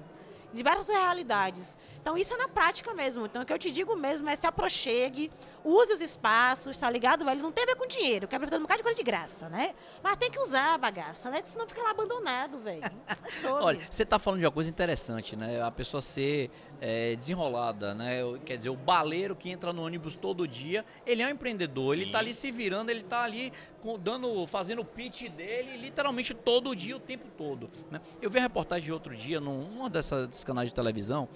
diversas 0.53 0.87
realidades. 0.89 1.77
Então, 2.09 2.17
isso 2.17 2.33
é 2.33 2.39
na 2.39 2.49
prática 2.49 2.95
mesmo. 2.95 3.27
Então, 3.27 3.43
o 3.43 3.45
que 3.45 3.53
eu 3.53 3.59
te 3.59 3.71
digo 3.71 3.95
mesmo 3.95 4.31
é 4.31 4.35
se 4.35 4.47
aproxegue, 4.47 5.31
use 5.63 5.93
os 5.93 6.01
espaços, 6.01 6.79
tá 6.79 6.89
ligado, 6.89 7.23
velho? 7.23 7.43
Não 7.43 7.53
tem 7.53 7.65
a 7.65 7.67
ver 7.67 7.77
com 7.77 7.87
dinheiro, 7.87 8.27
quer 8.27 8.41
ver 8.41 8.47
um 8.57 8.63
bocado 8.63 8.79
de 8.79 8.83
coisa 8.83 8.97
de 8.97 9.03
graça, 9.03 9.51
né? 9.51 9.75
Mas 10.03 10.17
tem 10.17 10.31
que 10.31 10.39
usar 10.39 10.73
a 10.73 10.79
bagaça, 10.79 11.31
né? 11.31 11.43
Senão 11.45 11.69
fica 11.69 11.83
lá 11.83 11.91
abandonado, 11.91 12.61
velho. 12.61 12.83
É 12.83 13.47
Olha, 13.53 13.79
você 13.91 14.07
tá 14.07 14.19
falando 14.19 14.41
de 14.41 14.47
uma 14.47 14.53
coisa 14.53 14.71
interessante, 14.71 15.37
né? 15.37 15.61
A 15.61 15.71
pessoa 15.71 16.01
ser 16.01 16.51
é, 16.81 17.15
desenrolada, 17.15 17.95
né? 17.95 18.23
Quer 18.43 18.57
dizer, 18.57 18.71
o 18.71 18.77
baleiro 18.77 19.37
que 19.37 19.51
entra 19.51 19.71
no 19.71 19.83
ônibus 19.83 20.17
todo 20.17 20.49
dia, 20.49 20.87
ele 21.05 21.21
é 21.21 21.27
um 21.27 21.31
empreendedor, 21.31 21.95
Sim. 21.95 22.01
ele 22.01 22.11
tá 22.11 22.21
ali 22.21 22.33
se 22.33 22.51
virando, 22.51 22.89
ele 22.89 23.03
tá 23.03 23.23
ali 23.23 23.53
dando, 24.01 24.47
fazendo 24.47 24.81
o 24.81 24.85
pitch 24.85 25.29
dele 25.29 25.77
literalmente 25.77 26.33
todo 26.33 26.75
dia, 26.75 26.97
o 26.97 27.01
tempo 27.01 27.29
todo. 27.37 27.71
Né? 27.91 28.01
Eu 28.23 28.31
vi 28.31 28.39
a 28.39 28.43
reportagem 28.43 28.87
de 28.87 28.93
outro 28.95 29.15
dia 29.15 29.39
num, 29.39 29.69
numa 29.69 29.91
dessas 29.91 30.43
canais 30.43 30.71
de 30.71 30.75
televisão 30.75 31.29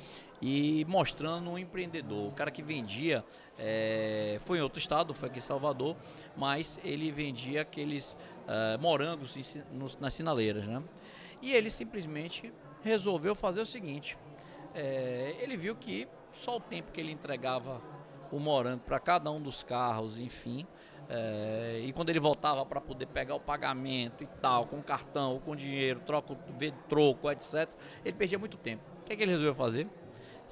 e 0.43 0.85
mostrando 0.89 1.49
um 1.49 1.57
empreendedor, 1.57 2.27
o 2.27 2.33
cara 2.33 2.51
que 2.51 2.65
vendia, 2.65 3.25
é, 3.57 4.39
foi 4.41 4.59
em 4.59 4.61
outro 4.61 4.81
estado, 4.81 5.15
foi 5.15 5.29
aqui 5.29 5.39
em 5.39 5.43
Salvador, 5.43 5.97
mas 6.37 6.81
ele 6.83 7.13
vendia 7.13 7.63
aqueles 7.63 8.19
uh, 8.49 8.77
morangos 8.81 9.37
nas 10.01 10.15
sinaleiras, 10.15 10.67
né? 10.67 10.83
E 11.41 11.53
ele 11.53 11.71
simplesmente 11.71 12.53
resolveu 12.83 13.37
fazer 13.37 13.61
o 13.61 13.67
seguinte, 13.67 14.19
é, 14.75 15.37
ele 15.39 15.57
viu 15.57 15.77
que 15.77 16.09
só 16.33 16.57
o 16.57 16.61
tempo 16.61 16.91
que 16.91 17.01
ele 17.01 17.13
entregava 17.13 17.81
o 18.33 18.41
morango 18.41 18.83
para 18.83 18.99
cada 18.99 19.31
um 19.31 19.41
dos 19.41 19.63
carros, 19.63 20.19
enfim, 20.19 20.67
é, 21.09 21.83
e 21.85 21.93
quando 21.93 22.09
ele 22.09 22.19
voltava 22.19 22.67
para 22.67 22.81
poder 22.81 23.07
pegar 23.07 23.37
o 23.37 23.41
pagamento 23.41 24.25
e 24.25 24.27
tal, 24.41 24.67
com 24.67 24.83
cartão 24.83 25.39
com 25.45 25.55
dinheiro, 25.55 26.01
troco, 26.01 26.37
troco, 26.89 27.31
etc., 27.31 27.69
ele 28.05 28.17
perdia 28.17 28.41
muito 28.41 28.57
tempo. 28.57 28.83
O 29.03 29.05
que, 29.05 29.13
é 29.13 29.17
que 29.17 29.23
ele 29.23 29.31
resolveu 29.31 29.55
fazer? 29.55 29.87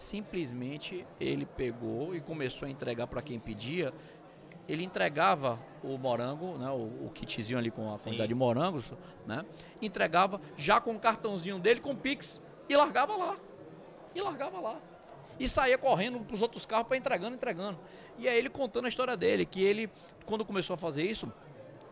Simplesmente 0.00 1.06
ele 1.20 1.44
pegou 1.44 2.16
e 2.16 2.22
começou 2.22 2.66
a 2.66 2.70
entregar 2.70 3.06
para 3.06 3.20
quem 3.20 3.38
pedia. 3.38 3.92
Ele 4.66 4.82
entregava 4.82 5.60
o 5.84 5.98
morango, 5.98 6.56
né, 6.56 6.70
o, 6.70 7.06
o 7.06 7.10
kitzinho 7.12 7.58
ali 7.58 7.70
com 7.70 7.92
a 7.92 7.98
Sim. 7.98 8.04
quantidade 8.04 8.28
de 8.28 8.34
morangos, 8.34 8.90
né, 9.26 9.44
entregava 9.80 10.40
já 10.56 10.80
com 10.80 10.94
o 10.94 10.98
cartãozinho 10.98 11.58
dele, 11.58 11.80
com 11.80 11.90
o 11.90 11.96
Pix, 11.96 12.40
e 12.66 12.74
largava 12.74 13.14
lá. 13.14 13.36
E 14.14 14.22
largava 14.22 14.58
lá 14.58 14.80
e 15.38 15.46
saía 15.46 15.76
correndo 15.76 16.18
para 16.20 16.34
os 16.34 16.40
outros 16.40 16.64
carros 16.64 16.88
para 16.88 16.96
entregando, 16.96 17.36
entregando. 17.36 17.78
E 18.18 18.26
aí 18.26 18.38
ele 18.38 18.48
contando 18.48 18.86
a 18.86 18.88
história 18.88 19.18
dele, 19.18 19.44
que 19.44 19.62
ele, 19.62 19.90
quando 20.24 20.46
começou 20.46 20.74
a 20.74 20.76
fazer 20.78 21.02
isso, 21.02 21.30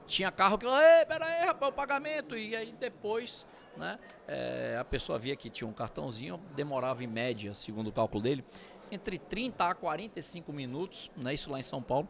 tinha 0.06 0.32
carro 0.32 0.56
que, 0.56 0.66
ei, 0.66 1.04
peraí, 1.06 1.44
rapaz, 1.44 1.72
o 1.72 1.74
pagamento. 1.74 2.36
E 2.36 2.56
aí 2.56 2.72
depois, 2.72 3.46
né, 3.78 3.98
é, 4.26 4.76
a 4.78 4.84
pessoa 4.84 5.18
via 5.18 5.36
que 5.36 5.48
tinha 5.48 5.68
um 5.68 5.72
cartãozinho, 5.72 6.40
demorava 6.54 7.02
em 7.02 7.06
média, 7.06 7.54
segundo 7.54 7.88
o 7.88 7.92
cálculo 7.92 8.22
dele, 8.22 8.44
entre 8.90 9.18
30 9.18 9.64
a 9.64 9.74
45 9.74 10.52
minutos, 10.52 11.10
né, 11.16 11.32
isso 11.34 11.50
lá 11.50 11.58
em 11.58 11.62
São 11.62 11.82
Paulo, 11.82 12.08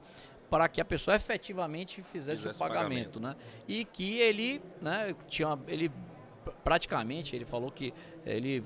para 0.51 0.69
que 0.69 0.81
a 0.81 0.85
pessoa 0.85 1.15
efetivamente 1.15 2.03
fizesse, 2.03 2.43
fizesse 2.43 2.57
o 2.57 2.67
pagamento, 2.67 3.21
pagamento, 3.21 3.21
né? 3.21 3.37
E 3.67 3.85
que 3.85 4.19
ele, 4.19 4.63
né, 4.81 5.15
tinha, 5.27 5.59
ele 5.67 5.93
praticamente, 6.65 7.37
ele 7.37 7.45
falou 7.45 7.71
que 7.71 7.93
ele 8.25 8.65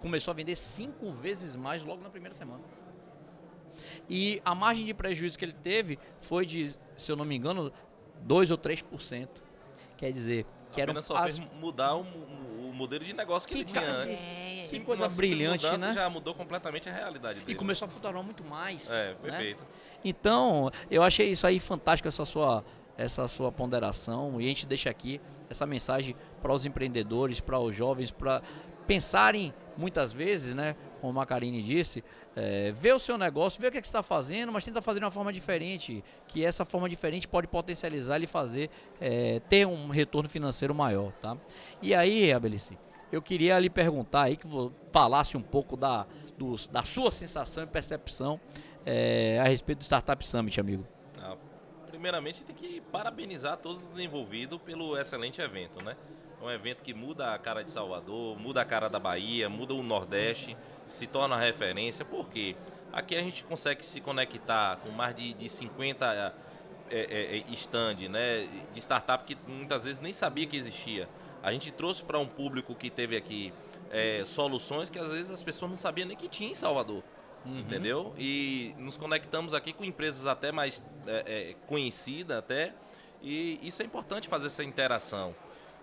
começou 0.00 0.32
a 0.32 0.34
vender 0.34 0.56
cinco 0.56 1.10
vezes 1.10 1.56
mais 1.56 1.82
logo 1.82 2.02
na 2.02 2.10
primeira 2.10 2.34
semana. 2.34 2.62
E 4.08 4.40
a 4.44 4.54
margem 4.54 4.84
de 4.84 4.92
prejuízo 4.92 5.38
que 5.38 5.44
ele 5.44 5.54
teve 5.54 5.98
foi 6.20 6.44
de, 6.44 6.76
se 6.96 7.10
eu 7.10 7.16
não 7.16 7.24
me 7.24 7.36
engano, 7.36 7.72
2 8.20 8.50
ou 8.50 8.58
3%. 8.58 9.28
Quer 9.96 10.12
dizer, 10.12 10.46
que 10.72 10.80
era 10.80 11.02
só 11.02 11.16
as- 11.16 11.36
fez 11.36 11.48
mudar 11.60 11.94
o, 11.94 12.00
o- 12.02 12.70
o 12.70 12.74
modelo 12.74 13.04
de 13.04 13.12
negócio 13.12 13.46
que, 13.48 13.54
Que 13.54 13.60
ele 13.60 13.68
tinha 13.68 13.82
cara, 13.82 13.98
antes. 14.04 14.22
É, 14.22 14.62
que 14.68 14.76
Uma 14.78 14.84
coisa 14.86 15.08
brilhante, 15.10 15.64
mudança 15.64 15.86
né? 15.88 15.92
já 15.92 16.08
mudou 16.08 16.34
completamente 16.34 16.88
a 16.88 16.92
realidade 16.92 17.40
dele. 17.40 17.52
E 17.52 17.54
começou 17.54 17.86
a 17.86 17.88
faturar 17.88 18.22
muito 18.22 18.42
mais. 18.42 18.90
É, 18.90 19.10
né? 19.10 19.16
perfeito. 19.22 19.62
Então, 20.04 20.70
eu 20.90 21.02
achei 21.02 21.30
isso 21.30 21.46
aí 21.46 21.60
fantástico, 21.60 22.08
essa 22.08 22.24
sua, 22.24 22.64
essa 22.96 23.28
sua 23.28 23.52
ponderação. 23.52 24.40
E 24.40 24.44
a 24.46 24.48
gente 24.48 24.64
deixa 24.66 24.88
aqui 24.90 25.20
essa 25.50 25.66
mensagem 25.66 26.16
para 26.40 26.52
os 26.52 26.64
empreendedores, 26.64 27.38
para 27.40 27.58
os 27.60 27.76
jovens, 27.76 28.10
para 28.10 28.40
pensarem 28.86 29.52
muitas 29.76 30.12
vezes, 30.12 30.54
né? 30.54 30.74
Como 31.02 31.20
a 31.20 31.26
Karine 31.26 31.60
disse, 31.60 32.02
é, 32.36 32.70
ver 32.70 32.94
o 32.94 32.98
seu 33.00 33.18
negócio, 33.18 33.60
ver 33.60 33.66
o 33.66 33.72
que, 33.72 33.78
é 33.78 33.80
que 33.80 33.86
você 33.88 33.90
está 33.90 34.04
fazendo, 34.04 34.52
mas 34.52 34.64
tenta 34.64 34.80
fazer 34.80 35.00
de 35.00 35.04
uma 35.04 35.10
forma 35.10 35.32
diferente. 35.32 36.02
Que 36.28 36.44
essa 36.44 36.64
forma 36.64 36.88
diferente 36.88 37.26
pode 37.26 37.48
potencializar 37.48 38.20
e 38.22 38.26
fazer 38.28 38.70
é, 39.00 39.40
ter 39.48 39.66
um 39.66 39.88
retorno 39.88 40.28
financeiro 40.28 40.72
maior, 40.72 41.10
tá? 41.20 41.36
E 41.82 41.92
aí, 41.92 42.32
Abelice, 42.32 42.78
eu 43.10 43.20
queria 43.20 43.58
lhe 43.58 43.68
perguntar 43.68 44.22
aí 44.22 44.36
que 44.36 44.46
falasse 44.92 45.36
um 45.36 45.42
pouco 45.42 45.76
da, 45.76 46.06
dos- 46.38 46.68
da 46.68 46.84
sua 46.84 47.10
sensação 47.10 47.64
e 47.64 47.66
percepção 47.66 48.40
é, 48.86 49.40
a 49.40 49.48
respeito 49.48 49.80
do 49.80 49.84
Startup 49.84 50.24
Summit, 50.24 50.60
amigo. 50.60 50.86
Ah, 51.20 51.36
primeiramente, 51.88 52.44
tem 52.44 52.54
que 52.54 52.80
parabenizar 52.92 53.56
todos 53.56 53.82
os 53.90 53.98
envolvidos 53.98 54.60
pelo 54.62 54.96
excelente 54.96 55.40
evento, 55.40 55.82
né? 55.84 55.96
É 56.42 56.44
um 56.44 56.50
evento 56.50 56.82
que 56.82 56.92
muda 56.92 57.32
a 57.32 57.38
cara 57.38 57.62
de 57.62 57.70
Salvador, 57.70 58.36
muda 58.36 58.60
a 58.60 58.64
cara 58.64 58.88
da 58.88 58.98
Bahia, 58.98 59.48
muda 59.48 59.74
o 59.74 59.82
Nordeste, 59.82 60.56
se 60.88 61.06
torna 61.06 61.36
referência. 61.36 62.04
Por 62.04 62.28
quê? 62.28 62.56
Aqui 62.92 63.14
a 63.14 63.20
gente 63.20 63.44
consegue 63.44 63.84
se 63.84 64.00
conectar 64.00 64.76
com 64.78 64.90
mais 64.90 65.14
de, 65.14 65.34
de 65.34 65.48
50 65.48 66.34
é, 66.90 66.98
é, 66.98 67.52
stand 67.52 68.08
né, 68.10 68.48
de 68.74 68.80
startup 68.80 69.24
que 69.24 69.38
muitas 69.46 69.84
vezes 69.84 70.00
nem 70.02 70.12
sabia 70.12 70.44
que 70.44 70.56
existia. 70.56 71.08
A 71.44 71.52
gente 71.52 71.70
trouxe 71.70 72.02
para 72.02 72.18
um 72.18 72.26
público 72.26 72.74
que 72.74 72.90
teve 72.90 73.16
aqui 73.16 73.52
é, 73.88 74.24
soluções 74.24 74.90
que 74.90 74.98
às 74.98 75.12
vezes 75.12 75.30
as 75.30 75.44
pessoas 75.44 75.70
não 75.70 75.76
sabiam 75.76 76.08
nem 76.08 76.16
que 76.16 76.26
tinha 76.26 76.50
em 76.50 76.54
Salvador 76.54 77.04
entendeu? 77.44 78.14
E 78.16 78.74
nos 78.78 78.96
conectamos 78.96 79.52
aqui 79.54 79.72
com 79.72 79.84
empresas 79.84 80.26
até 80.26 80.52
mais 80.52 80.82
é, 81.06 81.24
é, 81.26 81.54
conhecidas 81.66 82.38
até, 82.38 82.72
e 83.20 83.58
isso 83.62 83.82
é 83.82 83.84
importante 83.84 84.28
fazer 84.28 84.46
essa 84.46 84.62
interação. 84.62 85.34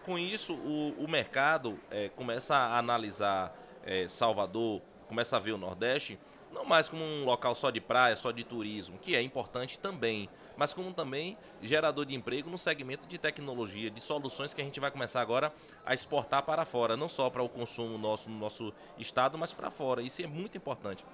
Com 0.06 0.18
isso, 0.18 0.54
o, 0.54 0.96
o 1.04 1.08
mercado 1.08 1.80
é, 1.92 2.10
começa 2.10 2.56
a 2.56 2.78
analisar 2.78 3.56
é, 3.84 4.08
Salvador, 4.08 4.82
começa 5.08 5.38
a 5.38 5.40
ver 5.40 5.52
o 5.52 5.58
Nordeste, 5.58 6.18
não 6.52 6.66
mais 6.66 6.90
como 6.90 7.04
um 7.04 7.26
local 7.26 7.54
só 7.54 7.70
de 7.70 7.80
praia, 7.80 8.16
só 8.16 8.32
de 8.32 8.44
turismo, 8.44 8.98
que 8.98 9.16
é 9.16 9.22
importante 9.22 9.80
também, 9.80 10.28
mas 10.58 10.74
como 10.74 10.92
também 10.94 11.38
gerador 11.62 12.06
de 12.06 12.16
emprego 12.16 12.50
no 12.50 12.58
segmento 12.58 13.06
de 13.08 13.18
tecnologia, 13.20 13.92
de 13.92 14.02
soluções 14.02 14.54
que 14.54 14.62
a 14.62 14.64
gente 14.64 14.80
vai 14.80 14.90
começar 14.90 15.22
agora 15.22 15.54
a 15.86 15.94
exportar 15.94 16.42
para 16.44 16.66
fora, 16.66 16.98
não 16.98 17.08
só 17.08 17.30
para 17.30 17.44
o 17.44 17.50
consumo 17.50 17.98
nosso 17.98 18.30
no 18.30 18.38
nosso 18.40 18.74
estado, 18.98 19.38
mas 19.38 19.54
para 19.54 19.70
fora. 19.70 20.02
Isso 20.02 20.24
é 20.24 20.28
muito 20.28 20.58
importante 20.58 21.06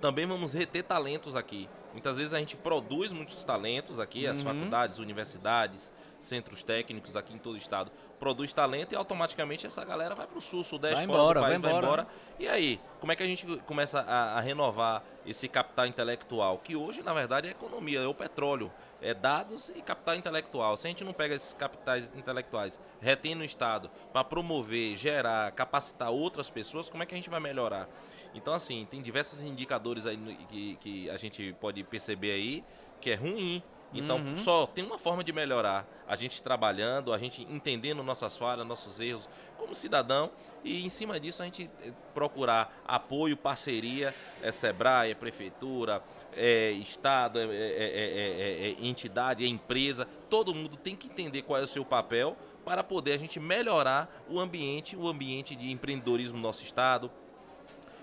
também 0.00 0.26
vamos 0.26 0.52
reter 0.54 0.84
talentos 0.84 1.34
aqui. 1.34 1.68
Muitas 1.92 2.18
vezes 2.18 2.32
a 2.32 2.38
gente 2.38 2.56
produz 2.56 3.10
muitos 3.10 3.42
talentos 3.42 3.98
aqui, 3.98 4.26
as 4.26 4.38
Uhum. 4.38 4.44
faculdades, 4.44 4.98
universidades, 4.98 5.92
centros 6.18 6.62
técnicos 6.62 7.16
aqui 7.16 7.34
em 7.34 7.38
todo 7.38 7.54
o 7.54 7.58
estado. 7.58 7.90
Produz 8.18 8.52
talento 8.52 8.92
e 8.92 8.96
automaticamente 8.96 9.66
essa 9.66 9.84
galera 9.84 10.14
vai 10.14 10.26
para 10.26 10.38
o 10.38 10.40
sul, 10.40 10.62
sudeste, 10.64 10.96
Vai 10.96 11.06
fora 11.06 11.18
embora, 11.18 11.40
do 11.40 11.46
país, 11.46 11.60
vai 11.60 11.70
vai 11.70 11.78
embora. 11.78 12.02
embora. 12.02 12.08
E 12.38 12.48
aí, 12.48 12.80
como 13.00 13.12
é 13.12 13.16
que 13.16 13.22
a 13.22 13.26
gente 13.26 13.46
começa 13.60 14.00
a, 14.00 14.38
a 14.38 14.40
renovar 14.40 15.04
esse 15.24 15.48
capital 15.48 15.86
intelectual? 15.86 16.58
Que 16.58 16.74
hoje, 16.74 17.02
na 17.02 17.14
verdade, 17.14 17.48
é 17.48 17.50
economia, 17.50 18.00
é 18.00 18.06
o 18.06 18.14
petróleo. 18.14 18.72
É 19.00 19.14
dados 19.14 19.68
e 19.68 19.80
capital 19.80 20.16
intelectual. 20.16 20.76
Se 20.76 20.88
a 20.88 20.90
gente 20.90 21.04
não 21.04 21.12
pega 21.12 21.32
esses 21.32 21.54
capitais 21.54 22.10
intelectuais, 22.16 22.80
retém 23.00 23.36
no 23.36 23.44
Estado, 23.44 23.88
para 24.12 24.24
promover, 24.24 24.96
gerar, 24.96 25.52
capacitar 25.52 26.10
outras 26.10 26.50
pessoas, 26.50 26.90
como 26.90 27.04
é 27.04 27.06
que 27.06 27.14
a 27.14 27.16
gente 27.16 27.30
vai 27.30 27.38
melhorar? 27.38 27.88
Então, 28.34 28.52
assim, 28.52 28.86
tem 28.90 29.00
diversos 29.00 29.40
indicadores 29.40 30.04
aí 30.04 30.16
que, 30.48 30.76
que 30.80 31.10
a 31.10 31.16
gente 31.16 31.54
pode 31.60 31.84
perceber 31.84 32.32
aí 32.32 32.64
que 33.00 33.10
é 33.10 33.14
ruim. 33.14 33.62
Então, 33.92 34.18
Uhum. 34.18 34.36
só 34.36 34.66
tem 34.66 34.84
uma 34.84 34.98
forma 34.98 35.24
de 35.24 35.32
melhorar. 35.32 35.86
A 36.06 36.14
gente 36.14 36.42
trabalhando, 36.42 37.12
a 37.12 37.18
gente 37.18 37.42
entendendo 37.50 38.02
nossas 38.02 38.36
falhas, 38.36 38.66
nossos 38.66 39.00
erros 39.00 39.28
como 39.56 39.74
cidadão 39.74 40.30
e 40.62 40.84
em 40.84 40.88
cima 40.88 41.18
disso 41.18 41.42
a 41.42 41.46
gente 41.46 41.70
eh, 41.82 41.92
procurar 42.14 42.82
apoio, 42.86 43.36
parceria, 43.36 44.14
é 44.42 44.52
Sebrae, 44.52 45.10
é 45.10 45.14
Prefeitura, 45.14 46.02
é 46.36 46.70
Estado, 46.72 47.38
é, 47.38 47.44
é- 47.44 47.46
é- 47.48 48.68
é- 48.68 48.70
é 48.82 48.86
entidade, 48.86 49.44
é 49.44 49.48
empresa. 49.48 50.06
Todo 50.28 50.54
mundo 50.54 50.76
tem 50.76 50.94
que 50.94 51.06
entender 51.08 51.42
qual 51.42 51.58
é 51.58 51.62
o 51.62 51.66
seu 51.66 51.84
papel 51.84 52.36
para 52.64 52.84
poder 52.84 53.12
a 53.14 53.16
gente 53.18 53.40
melhorar 53.40 54.24
o 54.28 54.38
ambiente, 54.38 54.96
o 54.96 55.08
ambiente 55.08 55.54
de 55.56 55.70
empreendedorismo 55.70 56.36
no 56.36 56.42
nosso 56.42 56.62
Estado, 56.62 57.10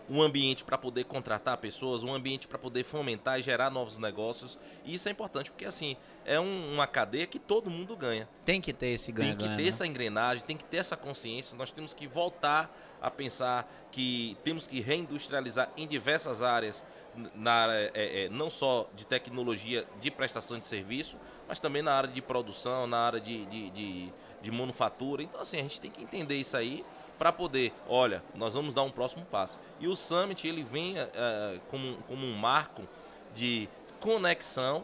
um 0.10 0.22
ambiente 0.22 0.64
para 0.64 0.78
poder 0.78 1.06
contratar 1.06 1.58
pessoas, 1.58 2.04
um 2.04 2.14
ambiente 2.14 2.48
para 2.48 2.58
poder 2.60 2.84
fomentar 2.84 3.40
e 3.40 3.42
gerar 3.42 3.70
novos 3.72 3.98
negócios. 3.98 4.58
E 4.84 4.94
isso 4.94 5.08
é 5.10 5.12
importante 5.12 5.50
porque 5.50 5.66
assim 5.66 5.98
é 6.26 6.40
um- 6.40 6.74
uma 6.74 6.86
cadeia 6.86 7.26
que 7.26 7.40
todo 7.40 7.70
mundo 7.70 7.96
ganha. 7.96 8.28
Tem 8.44 8.62
que 8.62 8.72
ter 8.72 8.90
esse 8.90 9.12
Tem 9.12 9.16
ganho. 9.16 9.38
que 9.38 9.58
ter 9.58 9.68
essa 9.68 9.86
engrenagem, 9.86 10.44
tem 10.46 10.56
que 10.58 10.64
ter 10.64 10.78
essa 10.78 10.96
consciência. 10.96 11.58
Nós 11.58 11.72
temos 11.72 11.94
que 11.94 12.06
voltar 12.08 12.72
a 13.02 13.10
pensar 13.10 13.72
que 13.92 14.38
temos 14.44 14.68
que 14.68 14.80
reindustrializar 14.80 15.70
em 15.78 15.88
diversas 15.88 16.42
áreas, 16.42 16.84
na 17.34 17.52
área, 17.52 17.92
é, 17.94 18.26
é, 18.26 18.30
não 18.30 18.50
só 18.50 18.90
de 18.96 19.06
tecnologia 19.06 19.86
de 20.02 20.12
prestação 20.12 20.60
de 20.60 20.66
serviço, 20.66 21.18
mas 21.48 21.60
também 21.60 21.82
na 21.82 21.94
área 21.94 22.10
de 22.10 22.22
produção, 22.22 22.86
na 22.88 22.98
área 23.00 23.22
de, 23.22 23.46
de, 23.46 23.70
de, 23.70 24.14
de 24.42 24.52
manufatura. 24.52 25.24
Então, 25.24 25.40
assim, 25.40 25.58
a 25.58 25.62
gente 25.62 25.80
tem 25.80 25.90
que 25.90 26.04
entender 26.04 26.36
isso 26.36 26.58
aí 26.58 26.84
para 27.18 27.32
poder, 27.32 27.74
olha, 27.88 28.24
nós 28.34 28.54
vamos 28.54 28.74
dar 28.74 28.84
um 28.84 28.92
próximo 28.92 29.26
passo. 29.26 29.58
E 29.80 29.88
o 29.88 29.96
Summit, 29.96 30.48
ele 30.48 30.64
vem 30.64 30.98
eh, 30.98 31.60
como, 31.70 31.98
como 32.08 32.26
um 32.26 32.34
marco 32.34 32.84
de 33.34 33.70
conexão, 34.00 34.84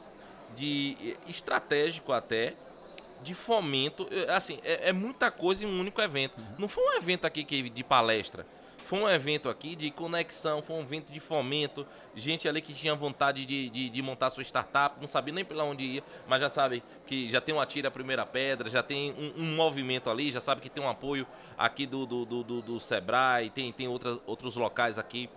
de 0.55 0.97
eh, 1.03 1.29
estratégico 1.29 2.11
até, 2.11 2.55
de 3.21 3.33
fomento. 3.33 4.07
Assim, 4.29 4.59
é, 4.63 4.89
é 4.89 4.93
muita 4.93 5.29
coisa 5.29 5.63
em 5.63 5.67
um 5.67 5.79
único 5.79 6.01
evento. 6.01 6.37
Não 6.57 6.67
foi 6.67 6.83
um 6.83 6.97
evento 6.97 7.25
aqui 7.25 7.43
que, 7.43 7.69
de 7.69 7.83
palestra. 7.83 8.45
Foi 8.91 8.99
um 8.99 9.09
evento 9.09 9.47
aqui 9.47 9.73
de 9.73 9.89
conexão, 9.89 10.61
foi 10.61 10.75
um 10.75 10.81
evento 10.81 11.13
de 11.13 11.19
fomento. 11.21 11.87
Gente 12.13 12.45
ali 12.49 12.61
que 12.61 12.73
tinha 12.73 12.93
vontade 12.93 13.45
de, 13.45 13.69
de, 13.69 13.89
de 13.89 14.01
montar 14.01 14.29
sua 14.29 14.43
startup, 14.43 14.97
não 14.99 15.07
sabia 15.07 15.33
nem 15.33 15.45
pela 15.45 15.63
onde 15.63 15.81
ia, 15.85 16.03
mas 16.27 16.41
já 16.41 16.49
sabe 16.49 16.83
que 17.07 17.29
já 17.29 17.39
tem 17.39 17.55
um 17.55 17.61
atira 17.61 17.87
a 17.87 17.91
primeira 17.91 18.25
pedra, 18.25 18.69
já 18.69 18.83
tem 18.83 19.13
um, 19.13 19.43
um 19.43 19.55
movimento 19.55 20.09
ali, 20.09 20.29
já 20.29 20.41
sabe 20.41 20.59
que 20.59 20.69
tem 20.69 20.83
um 20.83 20.89
apoio 20.89 21.25
aqui 21.57 21.85
do, 21.85 22.05
do, 22.05 22.25
do, 22.25 22.43
do, 22.43 22.61
do 22.61 22.79
Sebrae, 22.81 23.49
tem, 23.49 23.71
tem 23.71 23.87
outras, 23.87 24.19
outros 24.25 24.57
locais 24.57 24.99
aqui 24.99 25.29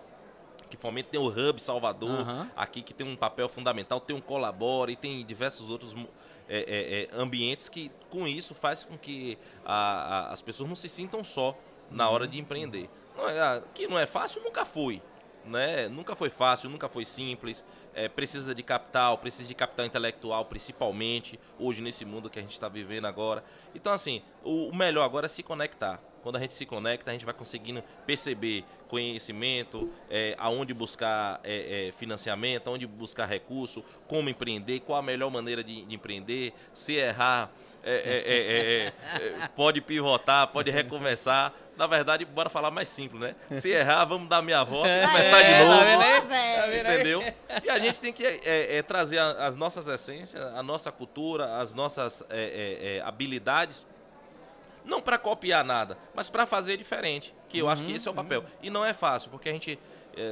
que 0.69 0.75
fomentam. 0.75 1.11
Tem 1.11 1.19
o 1.21 1.27
Hub 1.29 1.61
Salvador, 1.61 2.09
Aham. 2.09 2.51
aqui 2.57 2.81
que 2.81 2.93
tem 2.93 3.07
um 3.07 3.15
papel 3.15 3.47
fundamental, 3.47 4.01
tem 4.01 4.13
um 4.13 4.19
Colabora 4.19 4.91
e 4.91 4.97
tem 4.97 5.23
diversos 5.25 5.69
outros 5.69 5.93
mo- 5.93 6.09
é, 6.49 6.57
é, 6.57 7.03
é, 7.03 7.09
ambientes 7.21 7.69
que 7.69 7.89
com 8.09 8.27
isso 8.27 8.53
faz 8.53 8.83
com 8.83 8.97
que 8.97 9.37
a- 9.65 9.73
a- 10.27 10.31
as 10.33 10.41
pessoas 10.41 10.67
não 10.67 10.75
se 10.75 10.89
sintam 10.89 11.23
só 11.23 11.57
na 11.89 12.09
hora 12.09 12.27
de 12.27 12.37
empreender. 12.37 12.89
Que 13.73 13.87
não 13.87 13.97
é 13.97 14.05
fácil, 14.05 14.41
nunca 14.43 14.65
foi. 14.65 15.01
Né? 15.45 15.87
Nunca 15.87 16.15
foi 16.15 16.29
fácil, 16.29 16.69
nunca 16.69 16.89
foi 16.89 17.05
simples. 17.05 17.63
É, 17.93 18.09
precisa 18.09 18.53
de 18.53 18.63
capital, 18.63 19.17
precisa 19.17 19.47
de 19.47 19.55
capital 19.55 19.85
intelectual, 19.85 20.45
principalmente 20.45 21.39
hoje 21.59 21.81
nesse 21.81 22.03
mundo 22.03 22.29
que 22.29 22.39
a 22.39 22.41
gente 22.41 22.51
está 22.51 22.67
vivendo 22.67 23.05
agora. 23.05 23.43
Então, 23.73 23.93
assim, 23.93 24.21
o, 24.43 24.69
o 24.69 24.75
melhor 24.75 25.03
agora 25.03 25.27
é 25.27 25.29
se 25.29 25.43
conectar. 25.43 26.01
Quando 26.25 26.37
a 26.37 26.39
gente 26.39 26.55
se 26.55 26.65
conecta, 26.65 27.11
a 27.11 27.13
gente 27.13 27.23
vai 27.23 27.35
conseguindo 27.35 27.83
perceber 28.03 28.65
conhecimento, 28.87 29.91
é, 30.09 30.33
aonde 30.39 30.73
buscar 30.73 31.39
é, 31.43 31.89
é, 31.89 31.91
financiamento, 31.91 32.67
aonde 32.67 32.87
buscar 32.87 33.27
recurso, 33.27 33.85
como 34.07 34.27
empreender, 34.27 34.79
qual 34.79 34.97
a 34.97 35.03
melhor 35.03 35.29
maneira 35.29 35.63
de, 35.63 35.85
de 35.85 35.93
empreender, 35.93 36.51
se 36.73 36.93
errar, 36.93 37.51
é, 37.83 38.91
é, 39.13 39.47
pode 39.55 39.81
pivotar, 39.81 40.47
pode 40.47 40.71
recomeçar. 40.71 41.53
Na 41.77 41.87
verdade, 41.87 42.23
bora 42.25 42.49
falar 42.49 42.71
mais 42.71 42.87
simples, 42.89 43.19
né? 43.21 43.35
Se 43.59 43.69
errar, 43.69 44.05
vamos 44.05 44.29
dar 44.29 44.41
meia 44.41 44.63
volta 44.63 44.87
e 44.89 45.07
começar 45.07 45.39
É, 45.39 45.43
de 45.43 45.67
tá 45.67 45.75
novo. 45.75 46.01
aí? 46.01 46.21
Tá 46.21 46.65
vendo 46.67 46.85
aí? 46.85 46.95
Entendeu? 46.95 47.33
E 47.65 47.69
a 47.69 47.79
gente 47.79 47.99
tem 48.01 48.13
que 48.13 48.25
é, 48.25 48.77
é, 48.77 48.81
trazer 48.81 49.17
a- 49.19 49.45
as 49.47 49.55
nossas 49.55 49.87
essências, 49.87 50.41
a 50.53 50.61
nossa 50.63 50.91
cultura, 50.91 51.57
as 51.57 51.73
nossas 51.73 52.21
é, 52.29 52.37
é, 52.39 52.97
é, 52.97 53.01
habilidades, 53.01 53.85
não 54.83 55.01
para 55.01 55.17
copiar 55.17 55.63
nada, 55.65 55.97
mas 56.13 56.29
para 56.29 56.45
fazer 56.45 56.77
diferente. 56.77 57.33
Que 57.49 57.57
eu 57.59 57.67
acho 57.69 57.83
que 57.83 57.91
esse 57.93 58.07
é 58.07 58.11
o 58.11 58.13
papel. 58.13 58.43
E 58.61 58.69
não 58.69 58.85
é 58.85 58.93
fácil, 58.93 59.31
porque 59.31 59.49
a 59.49 59.51
gente 59.51 59.79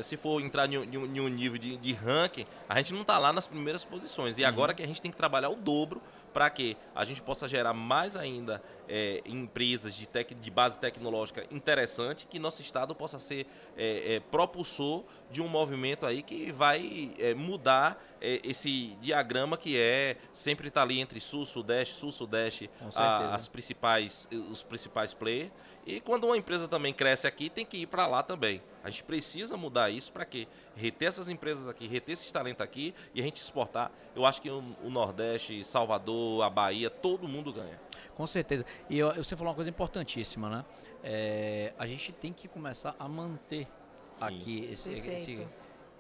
se 0.02 0.16
for 0.16 0.42
entrar 0.42 0.66
em 0.72 0.78
um, 0.98 1.28
nível 1.28 1.58
de, 1.58 1.76
de 1.76 1.92
ranking, 1.92 2.46
a 2.70 2.78
gente 2.78 2.94
não 2.94 3.02
está 3.02 3.18
lá 3.18 3.34
nas 3.34 3.48
primeiras 3.48 3.84
posições. 3.84 4.38
E 4.38 4.46
agora 4.46 4.74
que 4.74 4.82
a 4.82 4.88
gente 4.88 5.02
tem 5.02 5.12
que 5.12 5.18
trabalhar 5.18 5.50
o 5.50 5.56
dobro 5.58 6.02
para 6.34 6.50
que 6.50 6.76
a 6.96 7.06
gente 7.06 7.22
possa 7.22 7.48
gerar 7.48 7.74
mais 7.74 8.16
ainda 8.16 8.62
eh, 8.90 9.22
empresas 9.26 9.94
de, 9.96 10.08
tec, 10.08 10.34
de 10.34 10.52
base 10.52 10.80
tecnológica 10.80 11.46
interessante, 11.52 12.26
que 12.28 12.40
nosso 12.40 12.62
estado 12.62 12.96
possa 12.96 13.20
ser 13.20 13.46
eh, 13.78 14.16
eh, 14.16 14.20
propulsor 14.32 15.04
de 15.32 15.42
um 15.42 15.48
movimento 15.48 16.06
aí 16.06 16.22
que 16.24 16.52
vai 16.52 17.12
eh, 17.20 17.34
mudar 17.34 18.04
eh, 18.20 18.42
esse 18.44 18.98
diagrama 19.00 19.58
que 19.58 19.80
é 19.80 20.18
sempre 20.34 20.68
estar 20.68 20.82
ali 20.82 21.00
entre 21.00 21.20
sul, 21.22 21.46
sudeste, 21.46 21.96
sul, 21.96 22.12
sudeste, 22.12 22.70
a- 22.96 23.20
as 23.36 23.48
principais, 23.48 24.28
os 24.50 24.64
principais 24.64 25.14
players. 25.14 25.52
E 25.86 26.00
quando 26.00 26.24
uma 26.24 26.38
empresa 26.38 26.68
também 26.68 26.94
cresce 26.94 27.28
aqui, 27.28 27.50
tem 27.50 27.66
que 27.66 27.78
ir 27.78 27.88
para 27.88 28.08
lá 28.08 28.24
também. 28.24 28.62
A 28.84 28.90
gente 28.90 29.04
precisa 29.04 29.56
mudar 29.58 29.90
isso 29.90 30.12
para 30.14 30.24
quê? 30.26 30.48
Reter 30.76 31.08
essas 31.08 31.30
empresas 31.30 31.68
aqui, 31.68 31.88
reter 31.88 32.14
esses 32.14 32.32
talentos 32.32 32.62
aqui 32.62 32.96
e 33.14 33.22
a 33.22 33.24
gente 33.24 33.38
exportar. 33.38 33.92
Eu 34.16 34.26
acho 34.26 34.42
que 34.42 34.50
o, 34.50 34.64
o 34.84 34.90
Nordeste, 34.90 35.64
Salvador, 35.64 36.44
a 36.44 36.50
Bahia, 36.50 36.90
todo 36.90 37.28
mundo 37.28 37.54
ganha. 37.54 37.80
Com 38.16 38.26
certeza. 38.26 38.66
E 38.90 38.98
eu- 38.98 39.14
você 39.14 39.36
falou 39.36 39.50
uma 39.52 39.56
coisa 39.56 39.70
importantíssima, 39.70 40.50
né? 40.50 40.66
É, 41.04 41.74
a 41.78 41.86
gente 41.86 42.12
tem 42.12 42.34
que 42.34 42.48
começar 42.48 42.96
a 42.98 43.08
manter 43.08 43.68
Sim. 44.14 44.26
aqui 44.26 44.70
esse, 44.72 44.90
esse, 44.94 45.48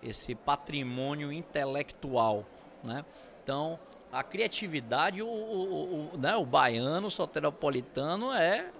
esse 0.01 0.33
patrimônio 0.35 1.31
intelectual, 1.31 2.43
né? 2.83 3.05
Então, 3.43 3.79
a 4.11 4.23
criatividade, 4.23 5.21
o, 5.21 5.27
o, 5.27 6.09
o, 6.13 6.17
né? 6.17 6.35
o 6.35 6.45
baiano, 6.45 7.07
o 7.07 7.11
soteropolitano 7.11 8.31
é, 8.31 8.71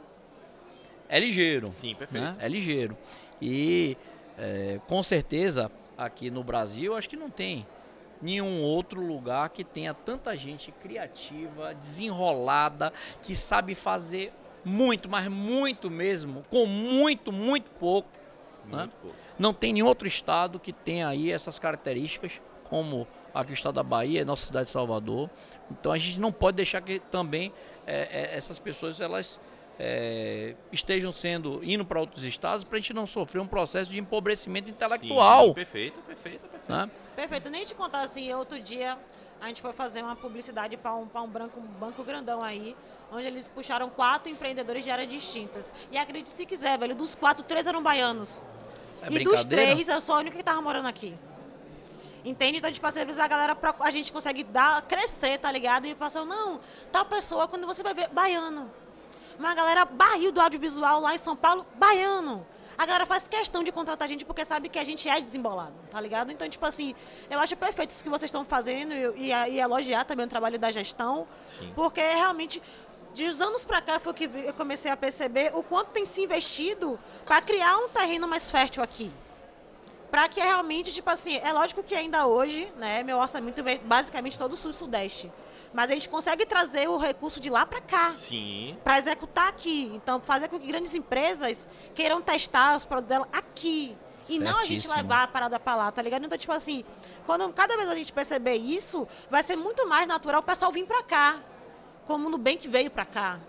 é 1.10 1.20
ligeiro. 1.20 1.72
Sim, 1.72 1.94
perfeito. 1.96 2.24
né? 2.24 2.36
É 2.40 2.48
ligeiro. 2.48 2.98
E 3.42 3.98
é, 4.38 4.80
com 4.88 5.04
certeza 5.04 5.72
aqui 5.98 6.30
no 6.32 6.44
Brasil 6.44 6.96
acho 6.96 7.10
que 7.10 7.16
não 7.16 7.30
tem 7.30 7.66
nenhum 8.22 8.62
outro 8.64 9.06
lugar 9.06 9.50
que 9.50 9.64
tenha 9.64 9.94
tanta 9.94 10.36
gente 10.36 10.72
criativa, 10.72 11.74
desenrolada, 11.76 12.94
que 13.22 13.36
sabe 13.36 13.76
fazer 13.76 14.32
muito, 14.64 15.10
mas 15.10 15.28
muito 15.28 15.92
mesmo, 15.92 16.44
com 16.50 16.66
muito, 16.66 17.32
muito 17.32 17.72
pouco. 17.74 18.10
né? 18.66 18.78
Muito 18.78 18.96
pouco. 18.96 19.18
Não 19.38 19.54
tem 19.54 19.74
nenhum 19.74 19.88
outro 19.88 20.08
estado 20.08 20.60
que 20.60 20.72
tenha 20.72 21.08
aí 21.10 21.32
essas 21.32 21.60
características, 21.60 22.42
como 22.64 23.06
aqui 23.34 23.52
o 23.52 23.54
estado 23.54 23.76
da 23.76 23.84
Bahia, 23.84 24.24
nossa 24.24 24.46
cidade 24.46 24.68
de 24.68 24.72
Salvador. 24.72 25.30
Então 25.70 25.92
a 25.92 25.98
gente 25.98 26.20
não 26.20 26.32
pode 26.32 26.56
deixar 26.56 26.82
que 26.82 27.00
também 27.00 27.52
é, 27.86 28.32
é, 28.32 28.38
essas 28.38 28.58
pessoas 28.58 29.02
elas 29.02 29.40
é, 29.80 30.56
estejam 30.72 31.12
sendo 31.12 31.62
indo 31.64 31.84
para 31.84 32.00
outros 32.00 32.24
estados 32.24 32.64
para 32.64 32.78
a 32.78 32.80
gente 32.80 32.94
não 32.94 33.08
sofrer 33.08 33.42
um 33.42 33.48
processo 33.48 33.90
de 33.90 34.00
empobrecimento 34.00 34.70
intelectual. 34.70 35.48
Sim, 35.48 35.54
perfeito, 35.54 36.00
perfeito, 36.02 36.42
perfeito. 36.42 36.72
né? 36.72 36.90
Perfeito, 37.16 37.50
nem 37.50 37.66
te 37.66 37.76
contar 37.76 38.02
assim, 38.02 38.32
outro 38.34 38.60
dia 38.60 38.98
a 39.44 39.48
gente 39.48 39.62
foi 39.62 39.74
fazer 39.74 40.02
uma 40.02 40.16
publicidade 40.16 40.78
para 40.78 40.96
um, 40.96 41.06
pra 41.06 41.22
um, 41.22 41.28
branco, 41.28 41.60
um 41.60 41.64
banco 41.64 42.02
grandão 42.02 42.42
aí, 42.42 42.74
onde 43.12 43.26
eles 43.26 43.46
puxaram 43.46 43.90
quatro 43.90 44.32
empreendedores 44.32 44.86
de 44.86 44.90
áreas 44.90 45.10
distintas. 45.10 45.74
E 45.92 45.98
acredite 45.98 46.30
se 46.30 46.46
quiser, 46.46 46.78
velho, 46.78 46.96
dos 46.96 47.14
quatro, 47.14 47.44
três 47.44 47.68
eram 47.68 47.84
baianos. 47.84 48.42
É 49.02 49.12
e 49.12 49.22
dos 49.22 49.44
três, 49.44 49.90
eu 49.90 50.00
sou 50.00 50.16
a 50.16 50.20
única 50.20 50.38
que 50.38 50.44
tava 50.44 50.62
morando 50.62 50.88
aqui. 50.88 51.14
Entende? 52.24 52.60
Então, 52.60 52.72
tipo, 52.72 52.88
às 52.88 52.96
vezes 52.96 53.20
a 53.20 53.28
galera, 53.28 53.58
a 53.82 53.92
gente 53.92 54.14
consegue 54.14 54.46
dar, 54.46 54.82
crescer, 54.84 55.38
tá 55.40 55.52
ligado? 55.52 55.86
E 55.86 55.94
passou, 55.94 56.24
não, 56.24 56.62
tal 56.90 57.04
pessoa, 57.06 57.46
quando 57.46 57.68
você 57.68 57.84
vai 57.84 57.94
ver, 57.94 58.08
baiano. 58.10 58.72
Uma 59.38 59.54
galera 59.54 59.86
barril 59.86 60.32
do 60.32 60.40
audiovisual 60.40 61.00
lá 61.02 61.16
em 61.16 61.18
São 61.18 61.36
Paulo, 61.36 61.66
baiano. 61.76 62.46
A 62.78 62.86
galera 62.86 63.06
faz 63.06 63.28
questão 63.28 63.64
de 63.64 63.72
contratar 63.72 64.06
a 64.06 64.10
gente 64.10 64.26
porque 64.26 64.44
sabe 64.44 64.68
que 64.68 64.80
a 64.80 64.84
gente 64.84 65.08
é 65.08 65.20
desembolado, 65.22 65.74
tá 65.92 66.02
ligado? 66.02 66.32
Então, 66.32 66.50
tipo 66.50 66.66
assim, 66.66 66.96
eu 67.30 67.40
acho 67.40 67.56
perfeito 67.56 67.92
isso 67.92 68.04
que 68.04 68.10
vocês 68.10 68.30
estão 68.30 68.44
fazendo 68.44 68.94
e, 68.94 69.30
e, 69.30 69.32
e 69.32 69.60
elogiar 69.60 70.06
também 70.06 70.26
o 70.26 70.30
trabalho 70.30 70.58
da 70.58 70.72
gestão, 70.72 71.28
Sim. 71.48 71.72
porque 71.76 72.02
realmente, 72.02 72.62
de 73.14 73.26
uns 73.26 73.40
anos 73.42 73.64
pra 73.64 73.82
cá, 73.82 74.00
foi 74.00 74.14
que 74.14 74.24
eu 74.26 74.54
comecei 74.56 74.90
a 74.92 74.98
perceber 74.98 75.52
o 75.54 75.62
quanto 75.62 75.90
tem 75.90 76.06
se 76.06 76.24
investido 76.24 77.00
para 77.26 77.42
criar 77.42 77.78
um 77.78 77.90
terreno 77.90 78.28
mais 78.28 78.50
fértil 78.50 78.82
aqui. 78.82 79.12
Pra 80.14 80.30
que 80.30 80.40
realmente, 80.40 80.94
tipo 80.94 81.10
assim, 81.10 81.38
é 81.38 81.52
lógico 81.52 81.82
que 81.82 81.96
ainda 81.96 82.28
hoje, 82.28 82.72
né, 82.78 83.02
meu 83.02 83.18
orçamento 83.18 83.64
vem 83.64 83.80
basicamente 83.80 84.38
todo 84.38 84.54
o 84.54 84.56
sul 84.56 84.70
e 84.70 84.74
sudeste. 84.76 85.32
Mas 85.74 85.90
a 85.90 85.96
gente 85.96 86.08
consegue 86.08 86.46
trazer 86.46 86.88
o 86.88 86.98
recurso 86.98 87.40
de 87.40 87.50
lá 87.50 87.66
pra 87.66 87.82
cá 87.82 88.14
Sim, 88.16 88.78
para 88.84 89.00
executar 89.00 89.48
aqui. 89.48 89.90
Então, 89.92 90.22
fazer 90.22 90.50
com 90.50 90.60
que 90.60 90.68
grandes 90.68 90.94
empresas 90.94 91.68
queiram 91.96 92.22
testar 92.22 92.76
os 92.76 92.86
produtos 92.86 93.10
dela 93.10 93.28
aqui. 93.34 93.98
E 94.30 94.38
não 94.38 94.60
a 94.60 94.66
gente 94.66 94.88
levar 94.88 95.24
a 95.24 95.28
parada 95.28 95.60
para 95.60 95.76
lá, 95.76 95.92
tá 95.92 96.00
ligado? 96.04 96.24
Então, 96.24 96.38
tipo 96.38 96.54
assim, 96.54 96.86
quando 97.26 97.52
cada 97.52 97.76
vez 97.76 97.90
a 97.90 97.96
gente 97.96 98.14
perceber 98.14 98.58
isso, 98.58 99.08
vai 99.32 99.42
ser 99.42 99.56
muito 99.56 99.90
mais 99.90 100.08
natural 100.08 100.42
o 100.42 100.44
pessoal 100.44 100.72
vir 100.72 100.86
para 100.86 101.02
cá. 101.02 101.40
Como 102.06 102.28
o 102.28 102.30
Nubank 102.30 102.68
veio 102.68 102.92
para 102.92 103.04
cá. 103.04 103.40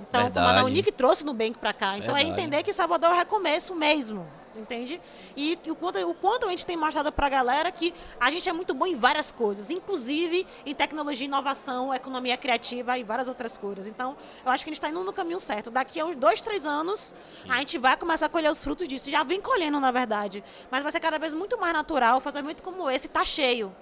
Então, 0.00 0.22
como 0.22 0.38
a 0.40 0.46
Verdade. 0.46 0.56
da 0.56 0.64
Unic 0.64 0.90
trouxe 0.90 1.22
o 1.22 1.26
Nubank 1.26 1.58
para 1.58 1.72
cá. 1.72 1.96
Então, 1.96 2.16
é 2.16 2.24
Verdade. 2.24 2.40
entender 2.42 2.64
que 2.64 2.72
Salvador 2.72 3.10
é 3.10 3.12
o 3.12 3.16
recomeço 3.16 3.72
mesmo. 3.72 4.26
Entende? 4.58 5.00
E, 5.36 5.58
e 5.64 5.70
o, 5.70 5.76
quanto, 5.76 5.98
o 5.98 6.14
quanto 6.14 6.46
a 6.46 6.50
gente 6.50 6.66
tem 6.66 6.76
mostrado 6.76 7.12
pra 7.12 7.28
galera 7.28 7.70
que 7.70 7.94
a 8.18 8.30
gente 8.30 8.48
é 8.48 8.52
muito 8.52 8.74
bom 8.74 8.86
em 8.86 8.96
várias 8.96 9.30
coisas, 9.30 9.70
inclusive 9.70 10.46
em 10.66 10.74
tecnologia, 10.74 11.26
inovação, 11.26 11.94
economia 11.94 12.36
criativa 12.36 12.98
e 12.98 13.04
várias 13.04 13.28
outras 13.28 13.56
coisas. 13.56 13.86
Então, 13.86 14.16
eu 14.44 14.50
acho 14.50 14.64
que 14.64 14.70
a 14.70 14.72
gente 14.72 14.78
está 14.78 14.90
indo 14.90 15.02
no 15.04 15.12
caminho 15.12 15.38
certo. 15.38 15.70
Daqui 15.70 16.00
a 16.00 16.04
uns 16.04 16.16
dois, 16.16 16.40
três 16.40 16.66
anos, 16.66 17.14
a 17.48 17.58
gente 17.58 17.78
vai 17.78 17.96
começar 17.96 18.26
a 18.26 18.28
colher 18.28 18.50
os 18.50 18.62
frutos 18.62 18.88
disso. 18.88 19.10
Já 19.10 19.22
vem 19.22 19.40
colhendo, 19.40 19.78
na 19.78 19.90
verdade. 19.90 20.42
Mas 20.70 20.82
vai 20.82 20.90
ser 20.90 21.00
cada 21.00 21.18
vez 21.18 21.34
muito 21.34 21.58
mais 21.58 21.72
natural. 21.72 22.20
Fazer 22.20 22.42
muito 22.42 22.62
como 22.62 22.90
esse 22.90 23.08
tá 23.08 23.24
cheio. 23.24 23.74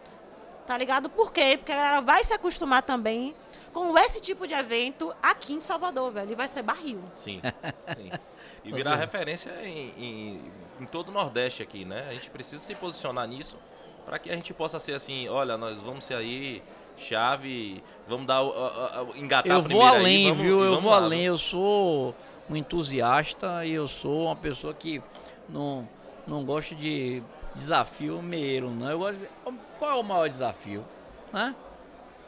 Tá 0.67 0.77
ligado? 0.77 1.09
Por 1.09 1.33
quê? 1.33 1.57
Porque 1.57 1.73
a 1.73 1.77
galera 1.77 2.01
vai 2.01 2.25
se 2.25 2.35
acostumar 2.35 2.83
também 2.83 3.35
com 3.73 3.97
esse 3.99 4.21
tipo 4.21 4.47
de 4.47 4.55
evento 4.55 5.15
aqui 5.23 5.53
em 5.53 5.61
Salvador, 5.61 6.11
velho. 6.11 6.33
E 6.33 6.35
vai 6.35 6.49
ser 6.49 6.63
barril. 6.63 7.01
sim. 7.15 7.41
sim. 7.95 8.11
E 8.69 8.73
virar 8.73 8.97
referência 8.97 9.51
em, 9.65 9.93
em, 9.99 10.41
em 10.81 10.87
todo 10.87 11.09
o 11.09 11.13
Nordeste 11.13 11.63
aqui, 11.63 11.85
né? 11.85 12.07
A 12.09 12.13
gente 12.15 12.31
precisa 12.31 12.63
se 12.63 12.75
posicionar 12.75 13.27
nisso 13.27 13.57
para 14.05 14.19
que 14.19 14.31
a 14.31 14.35
gente 14.35 14.53
possa 14.55 14.79
ser 14.79 14.95
assim, 14.95 15.29
olha, 15.29 15.57
nós 15.57 15.81
vamos 15.81 16.05
ser 16.05 16.15
aí 16.15 16.63
chave, 16.97 17.83
vamos 18.09 18.27
dar 18.27 18.37
a- 18.37 19.03
o- 19.03 19.17
engatar 19.17 19.53
Eu 19.53 19.63
vou 19.63 19.83
além, 19.83 20.17
aí, 20.17 20.23
vamos, 20.31 20.43
viu? 20.43 20.65
Eu 20.65 20.81
vou 20.81 20.91
lá, 20.91 20.97
além. 20.99 21.21
né? 21.21 21.25
Eu 21.27 21.39
sou 21.39 22.15
um 22.49 22.57
entusiasta 22.57 23.65
e 23.67 23.73
eu 23.73 23.87
sou 23.89 24.27
uma 24.27 24.37
pessoa 24.37 24.73
que 24.73 25.03
não, 25.49 25.89
não 26.27 26.45
gosta 26.45 26.75
de 26.75 27.23
desafio 27.55 28.23
meiro, 28.23 28.71
né? 28.71 28.93
Eu 28.93 28.99
gosto 28.99 29.19
de- 29.19 29.29
Qual 29.79 29.91
é 29.91 29.95
o 29.95 30.03
maior 30.03 30.29
desafio? 30.29 30.85
Né? 31.33 31.55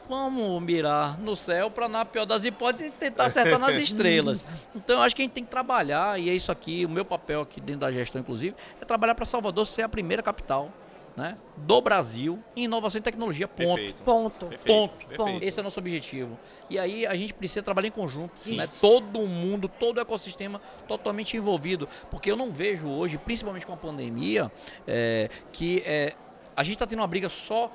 Vamos 0.09 0.63
mirar 0.63 1.19
no 1.19 1.35
céu 1.35 1.69
para, 1.69 1.87
na 1.87 2.03
pior 2.03 2.25
das 2.25 2.43
hipóteses, 2.43 2.91
tentar 2.99 3.25
acertar 3.25 3.59
nas 3.59 3.77
estrelas. 3.77 4.43
Então, 4.75 4.95
eu 4.97 5.03
acho 5.03 5.15
que 5.15 5.21
a 5.21 5.25
gente 5.25 5.33
tem 5.33 5.43
que 5.43 5.51
trabalhar, 5.51 6.19
e 6.19 6.31
é 6.31 6.33
isso 6.33 6.51
aqui, 6.51 6.83
o 6.83 6.89
meu 6.89 7.05
papel 7.05 7.41
aqui 7.41 7.61
dentro 7.61 7.81
da 7.81 7.91
gestão, 7.91 8.19
inclusive, 8.19 8.55
é 8.81 8.85
trabalhar 8.85 9.13
para 9.13 9.23
Salvador 9.23 9.67
ser 9.67 9.83
a 9.83 9.89
primeira 9.89 10.23
capital 10.23 10.71
né, 11.15 11.37
do 11.57 11.79
Brasil 11.79 12.39
em 12.55 12.63
inovação 12.63 12.97
e 12.97 13.01
tecnologia, 13.03 13.47
ponto. 13.47 13.75
Perfeito. 13.75 14.03
Ponto. 14.03 14.45
Perfeito, 14.47 14.65
Ponto. 14.65 15.05
perfeito. 15.05 15.43
Esse 15.43 15.59
é 15.59 15.61
o 15.61 15.63
nosso 15.63 15.79
objetivo. 15.79 16.39
E 16.69 16.79
aí 16.79 17.05
a 17.05 17.13
gente 17.13 17.33
precisa 17.33 17.61
trabalhar 17.61 17.89
em 17.89 17.91
conjunto, 17.91 18.31
Sim. 18.35 18.55
né? 18.55 18.65
Todo 18.81 19.19
mundo, 19.27 19.67
todo 19.67 19.97
o 19.97 19.99
ecossistema 19.99 20.59
totalmente 20.87 21.37
envolvido. 21.37 21.87
Porque 22.09 22.31
eu 22.31 22.35
não 22.35 22.51
vejo 22.51 22.87
hoje, 22.87 23.17
principalmente 23.17 23.65
com 23.65 23.73
a 23.73 23.77
pandemia, 23.77 24.51
é, 24.87 25.29
que 25.51 25.83
é, 25.85 26.15
a 26.55 26.63
gente 26.63 26.73
está 26.73 26.87
tendo 26.87 26.99
uma 26.99 27.07
briga 27.07 27.29
só 27.29 27.71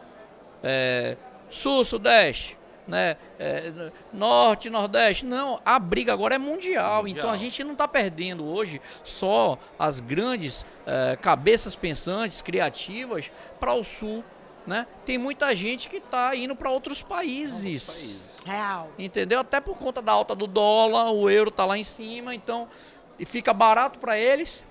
é, 0.62 1.16
sul, 1.50 1.84
sudeste. 1.84 2.58
Né? 2.86 3.16
É, 3.38 3.90
norte, 4.12 4.68
nordeste, 4.68 5.24
não, 5.24 5.58
a 5.64 5.78
briga 5.78 6.12
agora 6.12 6.34
é 6.34 6.38
mundial, 6.38 7.02
Mundial. 7.02 7.18
então 7.18 7.30
a 7.30 7.36
gente 7.38 7.64
não 7.64 7.72
está 7.72 7.88
perdendo 7.88 8.44
hoje 8.44 8.78
só 9.02 9.58
as 9.78 10.00
grandes 10.00 10.66
é, 10.86 11.16
cabeças 11.16 11.74
pensantes, 11.74 12.42
criativas 12.42 13.30
para 13.58 13.72
o 13.72 13.82
sul, 13.82 14.22
né? 14.66 14.86
Tem 15.06 15.16
muita 15.16 15.56
gente 15.56 15.88
que 15.88 15.96
está 15.96 16.36
indo 16.36 16.54
para 16.54 16.70
outros 16.70 17.02
países, 17.02 17.86
países. 17.86 18.36
Real. 18.44 18.90
entendeu? 18.98 19.40
Até 19.40 19.60
por 19.60 19.78
conta 19.78 20.02
da 20.02 20.12
alta 20.12 20.34
do 20.34 20.46
dólar, 20.46 21.10
o 21.10 21.30
euro 21.30 21.50
tá 21.50 21.64
lá 21.64 21.78
em 21.78 21.84
cima, 21.84 22.34
então 22.34 22.68
e 23.18 23.24
fica 23.24 23.52
barato 23.52 23.98
para 23.98 24.18
eles, 24.18 24.64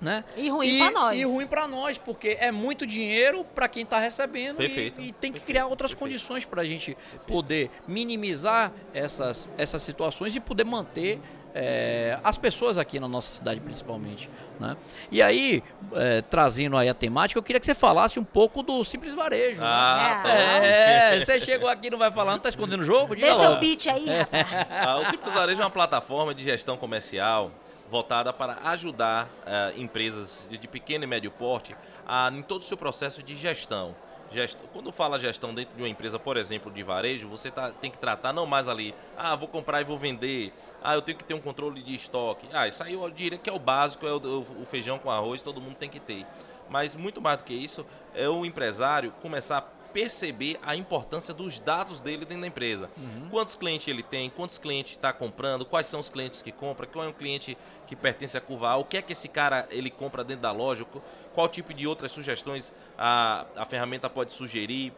né? 0.00 0.24
E 0.36 0.48
ruim 0.48 0.78
pra 0.78 0.90
nós. 0.90 1.18
E 1.18 1.24
ruim 1.24 1.46
para 1.46 1.66
nós, 1.68 1.98
porque 1.98 2.36
é 2.40 2.50
muito 2.52 2.86
dinheiro 2.86 3.44
para 3.54 3.66
quem 3.68 3.82
está 3.82 3.98
recebendo 3.98 4.56
e- 4.62 4.66
Perfeito, 4.68 5.00
e, 5.00 5.04
tem 5.12 5.12
que 5.12 5.40
perfeito, 5.40 5.44
criar 5.46 5.66
outras 5.66 5.90
perfeito. 5.92 5.98
condições 6.12 6.44
para 6.44 6.62
a 6.62 6.64
gente 6.64 6.96
poder 7.26 7.70
minimizar 7.86 8.72
essas, 8.94 9.50
essas 9.58 9.82
situações 9.82 10.34
e 10.36 10.40
poder 10.40 10.64
manter 10.64 11.20
é, 11.54 12.18
as 12.22 12.36
pessoas 12.38 12.76
aqui 12.78 13.00
na 13.00 13.08
nossa 13.08 13.36
cidade 13.38 13.58
principalmente, 13.58 14.28
né? 14.60 14.76
E 15.10 15.20
aí, 15.20 15.62
é, 15.94 16.20
trazendo 16.20 16.76
aí 16.76 16.88
a 16.88 16.94
temática, 16.94 17.38
eu 17.38 17.42
queria 17.42 17.58
que 17.58 17.66
você 17.66 17.74
falasse 17.74 18.20
um 18.20 18.24
pouco 18.24 18.62
do 18.62 18.84
Simples 18.84 19.14
Varejo. 19.14 19.60
né? 19.60 19.66
Ah, 19.66 20.20
tá. 20.22 20.28
É, 20.30 21.18
você 21.18 21.40
chegou 21.40 21.68
aqui 21.68 21.88
e 21.88 21.90
não 21.90 21.98
vai 21.98 22.12
falar, 22.12 22.32
não 22.32 22.38
tá 22.38 22.50
escondendo 22.50 22.80
o 22.82 22.84
jogo? 22.84 23.16
Dê 23.16 23.34
seu 23.34 23.56
beat 23.58 23.86
aí. 23.88 24.06
Ah, 24.70 24.98
o 24.98 25.06
Simples 25.06 25.32
Varejo 25.34 25.60
é 25.60 25.64
uma 25.64 25.70
plataforma 25.70 26.34
de 26.34 26.44
gestão 26.44 26.76
comercial 26.76 27.50
voltada 27.90 28.32
para 28.32 28.58
ajudar 28.70 29.28
eh, 29.46 29.74
empresas 29.76 30.46
de, 30.48 30.58
de 30.58 30.68
pequeno 30.68 31.04
e 31.04 31.06
médio 31.06 31.30
porte 31.30 31.74
a, 32.06 32.30
em 32.32 32.42
todo 32.42 32.60
o 32.60 32.64
seu 32.64 32.76
processo 32.76 33.22
de 33.22 33.34
gestão. 33.34 33.94
Gest... 34.30 34.58
Quando 34.72 34.92
fala 34.92 35.18
gestão 35.18 35.54
dentro 35.54 35.74
de 35.74 35.82
uma 35.82 35.88
empresa, 35.88 36.18
por 36.18 36.36
exemplo, 36.36 36.70
de 36.70 36.82
varejo, 36.82 37.26
você 37.28 37.50
tá, 37.50 37.70
tem 37.70 37.90
que 37.90 37.96
tratar 37.96 38.32
não 38.32 38.44
mais 38.44 38.68
ali, 38.68 38.94
ah, 39.16 39.34
vou 39.34 39.48
comprar 39.48 39.80
e 39.80 39.84
vou 39.84 39.98
vender, 39.98 40.52
ah, 40.82 40.94
eu 40.94 41.02
tenho 41.02 41.16
que 41.16 41.24
ter 41.24 41.34
um 41.34 41.40
controle 41.40 41.82
de 41.82 41.94
estoque. 41.94 42.46
Ah, 42.52 42.68
isso 42.68 42.82
aí 42.82 42.92
eu 42.92 43.10
diria 43.10 43.38
que 43.38 43.48
é 43.48 43.52
o 43.52 43.58
básico, 43.58 44.06
é 44.06 44.12
o, 44.12 44.40
o 44.60 44.66
feijão 44.66 44.98
com 44.98 45.10
arroz, 45.10 45.40
todo 45.40 45.60
mundo 45.60 45.76
tem 45.76 45.88
que 45.88 46.00
ter. 46.00 46.26
Mas 46.68 46.94
muito 46.94 47.20
mais 47.22 47.38
do 47.38 47.44
que 47.44 47.54
isso, 47.54 47.86
é 48.14 48.28
o 48.28 48.44
empresário 48.44 49.12
começar 49.22 49.77
perceber 49.92 50.58
a 50.62 50.76
importância 50.76 51.32
dos 51.32 51.58
dados 51.58 52.00
dele 52.00 52.24
dentro 52.24 52.42
da 52.42 52.46
empresa. 52.46 52.90
Uhum. 52.96 53.28
Quantos 53.30 53.54
clientes 53.54 53.88
ele 53.88 54.02
tem, 54.02 54.30
quantos 54.30 54.58
clientes 54.58 54.92
está 54.92 55.12
comprando, 55.12 55.64
quais 55.64 55.86
são 55.86 56.00
os 56.00 56.08
clientes 56.08 56.42
que 56.42 56.52
compra, 56.52 56.86
qual 56.86 57.04
é 57.04 57.08
o 57.08 57.12
cliente 57.12 57.56
que 57.86 57.96
pertence 57.96 58.36
a 58.36 58.40
curva 58.40 58.70
A, 58.70 58.76
o 58.76 58.84
que 58.84 58.96
é 58.96 59.02
que 59.02 59.12
esse 59.12 59.28
cara 59.28 59.66
ele 59.70 59.90
compra 59.90 60.22
dentro 60.22 60.42
da 60.42 60.52
loja, 60.52 60.86
qual 61.34 61.48
tipo 61.48 61.72
de 61.72 61.86
outras 61.86 62.12
sugestões 62.12 62.72
a, 62.96 63.46
a 63.56 63.64
ferramenta 63.64 64.08
pode 64.10 64.32
sugerir. 64.32 64.92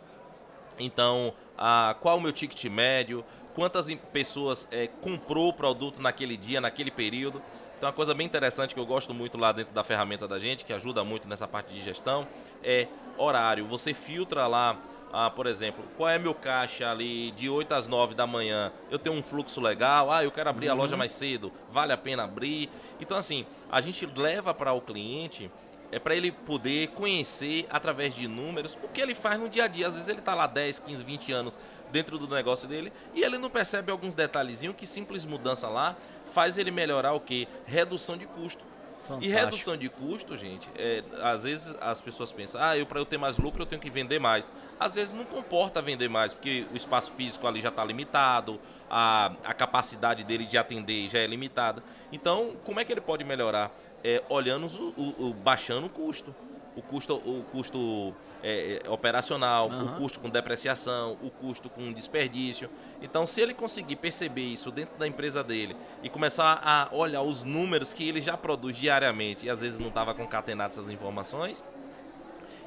Então, 0.79 1.35
a, 1.57 1.94
qual 2.00 2.18
o 2.18 2.20
meu 2.20 2.33
ticket 2.33 2.64
médio, 2.64 3.24
quantas 3.55 3.92
pessoas 4.12 4.66
é, 4.70 4.87
comprou 4.87 5.48
o 5.48 5.53
produto 5.53 6.00
naquele 6.00 6.37
dia, 6.37 6.61
naquele 6.61 6.90
período. 6.90 7.42
Então, 7.76 7.88
uma 7.88 7.94
coisa 7.94 8.12
bem 8.12 8.26
interessante 8.26 8.74
que 8.74 8.81
eu 8.81 8.85
gosto 8.85 9.14
muito 9.14 9.38
lá 9.38 9.53
dentro 9.53 9.72
da 9.72 9.83
ferramenta 9.83 10.29
da 10.29 10.38
gente, 10.38 10.66
que 10.66 10.72
ajuda 10.72 11.03
muito 11.03 11.26
nessa 11.26 11.48
parte 11.48 11.72
de 11.72 11.81
gestão, 11.81 12.29
é 12.62 12.87
horário. 13.20 13.66
Você 13.66 13.92
filtra 13.94 14.46
lá, 14.46 14.76
ah, 15.12 15.30
por 15.30 15.46
exemplo, 15.46 15.85
qual 15.96 16.09
é 16.09 16.18
meu 16.18 16.35
caixa 16.35 16.90
ali 16.90 17.30
de 17.33 17.48
8 17.48 17.72
às 17.74 17.87
9 17.87 18.14
da 18.14 18.26
manhã? 18.26 18.72
Eu 18.90 18.98
tenho 18.98 19.16
um 19.16 19.22
fluxo 19.22 19.61
legal, 19.61 20.11
ah, 20.11 20.24
eu 20.24 20.30
quero 20.30 20.50
abrir 20.50 20.66
uhum. 20.66 20.72
a 20.72 20.76
loja 20.76 20.96
mais 20.96 21.12
cedo, 21.12 21.52
vale 21.70 21.92
a 21.92 21.96
pena 21.96 22.24
abrir. 22.24 22.70
Então, 23.00 23.16
assim, 23.16 23.46
a 23.70 23.80
gente 23.80 24.06
leva 24.06 24.54
para 24.54 24.72
o 24.72 24.80
cliente 24.80 25.50
é 25.92 25.98
para 25.98 26.14
ele 26.14 26.30
poder 26.30 26.88
conhecer 26.88 27.66
através 27.68 28.14
de 28.14 28.28
números 28.28 28.78
o 28.83 28.88
que 28.88 29.00
ele 29.00 29.14
faz 29.14 29.40
no 29.40 29.48
dia 29.48 29.64
a 29.64 29.66
dia. 29.66 29.88
Às 29.88 29.94
vezes 29.94 30.09
ele 30.09 30.20
está 30.20 30.35
lá 30.35 30.46
10, 30.46 30.78
15, 30.78 31.04
20 31.04 31.33
anos 31.33 31.59
dentro 31.90 32.16
do 32.18 32.33
negócio 32.33 32.68
dele 32.68 32.92
e 33.12 33.22
ele 33.22 33.38
não 33.38 33.50
percebe 33.50 33.90
alguns 33.90 34.14
detalhezinhos 34.14 34.76
que 34.76 34.87
simples 34.87 35.24
mudança 35.24 35.68
lá 35.68 35.96
faz 36.33 36.56
ele 36.56 36.70
melhorar 36.70 37.12
o 37.12 37.20
que? 37.20 37.48
Redução 37.66 38.16
de 38.16 38.26
custo. 38.26 38.64
Fantástico. 39.06 39.24
E 39.24 39.28
redução 39.28 39.76
de 39.76 39.88
custo, 39.88 40.36
gente, 40.36 40.68
é, 40.76 41.02
às 41.22 41.44
vezes 41.44 41.74
as 41.80 42.00
pessoas 42.00 42.32
pensam, 42.32 42.60
ah, 42.62 42.76
eu 42.76 42.86
para 42.86 43.00
eu 43.00 43.04
ter 43.04 43.18
mais 43.18 43.38
lucro 43.38 43.62
eu 43.62 43.66
tenho 43.66 43.80
que 43.80 43.90
vender 43.90 44.18
mais. 44.18 44.50
Às 44.78 44.94
vezes 44.94 45.14
não 45.14 45.24
comporta 45.24 45.82
vender 45.82 46.08
mais, 46.08 46.32
porque 46.32 46.66
o 46.72 46.76
espaço 46.76 47.12
físico 47.12 47.46
ali 47.46 47.60
já 47.60 47.70
está 47.70 47.84
limitado, 47.84 48.60
a, 48.88 49.32
a 49.44 49.54
capacidade 49.54 50.24
dele 50.24 50.46
de 50.46 50.56
atender 50.56 51.08
já 51.08 51.18
é 51.18 51.26
limitada. 51.26 51.82
Então, 52.12 52.56
como 52.64 52.80
é 52.80 52.84
que 52.84 52.92
ele 52.92 53.00
pode 53.00 53.24
melhorar? 53.24 53.70
É, 54.02 54.22
olhando, 54.28 54.66
o, 54.66 55.00
o, 55.00 55.28
o 55.28 55.34
baixando 55.34 55.86
o 55.86 55.90
custo 55.90 56.34
o 56.76 56.83
custo, 56.83 57.14
o 57.14 57.44
custo 57.50 58.14
é, 58.42 58.80
é, 58.85 58.90
operacional, 58.90 59.68
uhum. 59.68 59.85
o 59.87 59.96
custo 59.96 60.20
com 60.20 60.28
depreciação, 60.28 61.16
o 61.22 61.30
custo 61.30 61.68
com 61.68 61.92
desperdício. 61.92 62.70
Então, 63.02 63.26
se 63.26 63.40
ele 63.40 63.54
conseguir 63.54 63.96
perceber 63.96 64.44
isso 64.44 64.70
dentro 64.70 64.96
da 64.98 65.06
empresa 65.06 65.42
dele 65.42 65.76
e 66.02 66.09
começar 66.09 66.61
a 66.62 66.88
olhar 66.94 67.22
os 67.22 67.42
números 67.42 67.92
que 67.92 68.09
ele 68.09 68.20
já 68.20 68.37
produz 68.37 68.76
diariamente 68.76 69.46
e 69.46 69.50
às 69.50 69.61
vezes 69.61 69.78
não 69.78 69.88
estava 69.88 70.14
concatenado 70.14 70.72
essas 70.72 70.88
informações, 70.88 71.64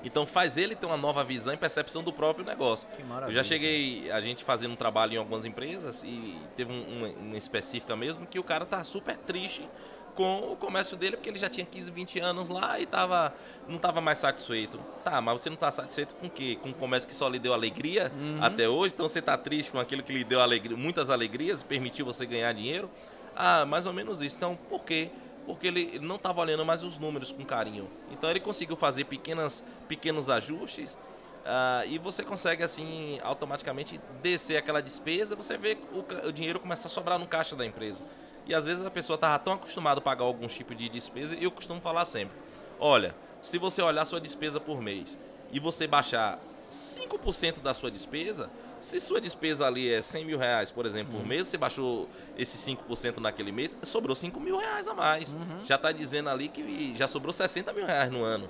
então 0.03 0.27
faz 0.27 0.57
ele 0.57 0.75
ter 0.75 0.85
uma 0.85 0.97
nova 0.97 1.23
visão 1.23 1.53
e 1.53 1.57
percepção 1.57 2.03
do 2.03 2.11
próprio 2.11 2.45
negócio. 2.45 2.87
Eu 3.25 3.31
já 3.31 3.43
cheguei 3.43 4.11
a 4.11 4.19
gente 4.19 4.43
fazendo 4.43 4.73
um 4.73 4.75
trabalho 4.75 5.13
em 5.13 5.17
algumas 5.17 5.45
empresas 5.45 6.03
e 6.03 6.37
teve 6.57 6.73
um, 6.73 6.83
uma, 6.83 7.07
uma 7.07 7.37
específica 7.37 7.95
mesmo 7.95 8.25
que 8.25 8.37
o 8.37 8.43
cara 8.43 8.65
tá 8.65 8.83
super 8.83 9.17
triste 9.17 9.67
com 10.15 10.51
o 10.51 10.55
comércio 10.55 10.95
dele, 10.95 11.17
porque 11.17 11.29
ele 11.29 11.37
já 11.37 11.49
tinha 11.49 11.65
15, 11.65 11.91
20 11.91 12.19
anos 12.19 12.49
lá 12.49 12.79
e 12.79 12.85
tava, 12.85 13.33
não 13.67 13.77
estava 13.77 13.99
mais 13.99 14.17
satisfeito. 14.17 14.79
Tá, 15.03 15.19
mas 15.21 15.41
você 15.41 15.49
não 15.49 15.55
está 15.55 15.71
satisfeito 15.71 16.13
com 16.15 16.27
o 16.27 16.29
quê? 16.29 16.57
Com 16.61 16.69
o 16.69 16.73
comércio 16.73 17.07
que 17.07 17.15
só 17.15 17.27
lhe 17.27 17.39
deu 17.39 17.53
alegria 17.53 18.11
uhum. 18.15 18.39
até 18.41 18.67
hoje? 18.69 18.93
Então 18.93 19.07
você 19.07 19.19
está 19.19 19.37
triste 19.37 19.71
com 19.71 19.79
aquilo 19.79 20.03
que 20.03 20.13
lhe 20.13 20.23
deu 20.23 20.41
alegria, 20.41 20.77
muitas 20.77 21.09
alegrias 21.09 21.61
e 21.61 21.65
permitiu 21.65 22.05
você 22.05 22.25
ganhar 22.25 22.51
dinheiro? 22.53 22.89
Ah, 23.35 23.65
mais 23.65 23.87
ou 23.87 23.93
menos 23.93 24.21
isso. 24.21 24.37
Então, 24.37 24.57
por 24.69 24.83
quê? 24.83 25.09
Porque 25.45 25.67
ele 25.67 25.99
não 25.99 26.15
estava 26.15 26.39
olhando 26.39 26.65
mais 26.65 26.83
os 26.83 26.97
números 26.97 27.31
com 27.31 27.43
carinho. 27.43 27.89
Então 28.11 28.29
ele 28.29 28.39
conseguiu 28.39 28.75
fazer 28.75 29.05
pequenas, 29.05 29.63
pequenos 29.87 30.29
ajustes 30.29 30.97
Uh, 31.43 31.85
e 31.89 31.97
você 31.97 32.23
consegue 32.23 32.63
assim 32.63 33.19
automaticamente 33.21 33.99
descer 34.21 34.55
aquela 34.55 34.81
despesa, 34.81 35.35
você 35.35 35.57
vê 35.57 35.77
o, 35.91 36.27
o 36.27 36.31
dinheiro 36.31 36.57
começa 36.57 36.87
a 36.87 36.89
sobrar 36.89 37.19
no 37.19 37.27
caixa 37.27 37.53
da 37.53 37.65
empresa. 37.65 38.01
E 38.45 38.53
às 38.53 38.65
vezes 38.65 38.85
a 38.85 38.91
pessoa 38.91 39.15
estava 39.15 39.39
tão 39.39 39.53
acostumada 39.53 39.99
a 39.99 40.01
pagar 40.01 40.25
algum 40.25 40.47
tipo 40.47 40.75
de 40.75 40.89
despesa, 40.89 41.35
e 41.35 41.43
eu 41.43 41.51
costumo 41.51 41.79
falar 41.81 42.05
sempre: 42.05 42.35
olha, 42.79 43.15
se 43.41 43.57
você 43.57 43.81
olhar 43.81 44.05
sua 44.05 44.19
despesa 44.19 44.59
por 44.59 44.81
mês 44.81 45.17
e 45.51 45.59
você 45.59 45.87
baixar 45.87 46.39
5% 46.69 47.61
da 47.61 47.73
sua 47.73 47.91
despesa, 47.91 48.49
se 48.79 48.99
sua 48.99 49.21
despesa 49.21 49.65
ali 49.65 49.89
é 49.93 50.01
100 50.01 50.25
mil 50.25 50.37
reais, 50.37 50.71
por 50.71 50.85
exemplo, 50.85 51.13
por 51.13 51.21
uhum. 51.21 51.27
mês, 51.27 51.47
você 51.47 51.57
baixou 51.57 52.09
esse 52.37 52.57
5% 52.69 53.17
naquele 53.19 53.51
mês, 53.51 53.77
sobrou 53.83 54.15
5 54.15 54.39
mil 54.39 54.57
reais 54.57 54.87
a 54.87 54.93
mais. 54.93 55.33
Uhum. 55.33 55.65
Já 55.65 55.75
está 55.75 55.91
dizendo 55.91 56.29
ali 56.29 56.49
que 56.49 56.93
já 56.95 57.07
sobrou 57.07 57.31
60 57.31 57.71
mil 57.71 57.85
reais 57.85 58.11
no 58.11 58.23
ano. 58.23 58.49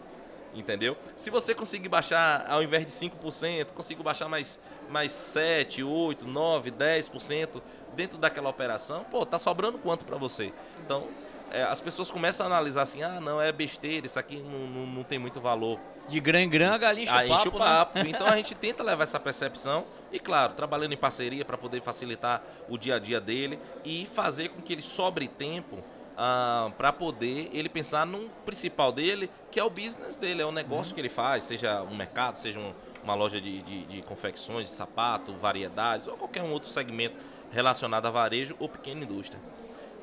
Entendeu? 0.55 0.95
Se 1.15 1.29
você 1.29 1.55
conseguir 1.55 1.89
baixar, 1.89 2.45
ao 2.47 2.61
invés 2.61 2.85
de 2.85 2.91
5%, 2.91 3.71
conseguir 3.71 4.03
baixar 4.03 4.29
mais, 4.29 4.59
mais 4.89 5.11
7, 5.11 5.83
8, 5.83 6.27
9, 6.27 6.71
10%, 6.71 7.61
dentro 7.95 8.17
daquela 8.17 8.49
operação, 8.49 9.03
pô, 9.03 9.25
tá 9.25 9.39
sobrando 9.39 9.77
quanto 9.77 10.05
para 10.05 10.17
você? 10.17 10.53
Então, 10.85 11.03
é, 11.51 11.63
as 11.63 11.79
pessoas 11.79 12.09
começam 12.09 12.45
a 12.45 12.49
analisar 12.49 12.81
assim, 12.81 13.03
ah, 13.03 13.19
não, 13.19 13.39
é 13.39 13.51
besteira, 13.51 14.07
isso 14.07 14.17
aqui 14.17 14.37
não, 14.37 14.67
não, 14.67 14.87
não 14.87 15.03
tem 15.03 15.19
muito 15.19 15.39
valor. 15.39 15.79
De 16.09 16.19
grã 16.19 16.41
em 16.41 16.49
grã, 16.49 16.73
a 16.73 16.77
galinha 16.77 17.05
enche 17.05 17.13
ah, 17.13 17.23
o 17.23 17.27
papo. 17.27 17.39
Enche 17.39 17.47
o 17.47 17.51
papo. 17.51 17.99
Né? 17.99 18.05
Então 18.13 18.27
a 18.27 18.35
gente 18.35 18.55
tenta 18.55 18.83
levar 18.83 19.03
essa 19.03 19.19
percepção 19.19 19.85
e, 20.11 20.19
claro, 20.19 20.53
trabalhando 20.53 20.93
em 20.93 20.97
parceria 20.97 21.45
para 21.45 21.57
poder 21.57 21.81
facilitar 21.81 22.43
o 22.67 22.77
dia 22.77 22.95
a 22.95 22.99
dia 22.99 23.21
dele 23.21 23.59
e 23.85 24.07
fazer 24.13 24.49
com 24.49 24.61
que 24.61 24.73
ele 24.73 24.81
sobre 24.81 25.27
tempo 25.27 25.83
ah, 26.17 26.71
para 26.77 26.91
poder 26.93 27.49
ele 27.53 27.69
pensar 27.69 28.05
no 28.05 28.29
principal 28.45 28.91
dele, 28.91 29.29
que 29.51 29.59
é 29.59 29.63
o 29.63 29.69
business 29.69 30.15
dele, 30.15 30.41
é 30.41 30.45
o 30.45 30.51
negócio 30.51 30.91
uhum. 30.91 30.95
que 30.95 31.01
ele 31.01 31.09
faz, 31.09 31.43
seja 31.43 31.81
um 31.83 31.95
mercado, 31.95 32.37
seja 32.37 32.59
um, 32.59 32.73
uma 33.03 33.15
loja 33.15 33.39
de, 33.41 33.61
de, 33.61 33.85
de 33.85 34.01
confecções, 34.01 34.67
de 34.67 34.73
sapato, 34.73 35.33
variedades 35.33 36.07
ou 36.07 36.15
qualquer 36.15 36.43
um 36.43 36.51
outro 36.51 36.69
segmento 36.69 37.15
relacionada 37.51 38.07
a 38.07 38.11
varejo 38.11 38.55
ou 38.59 38.69
pequena 38.69 39.03
indústria. 39.03 39.41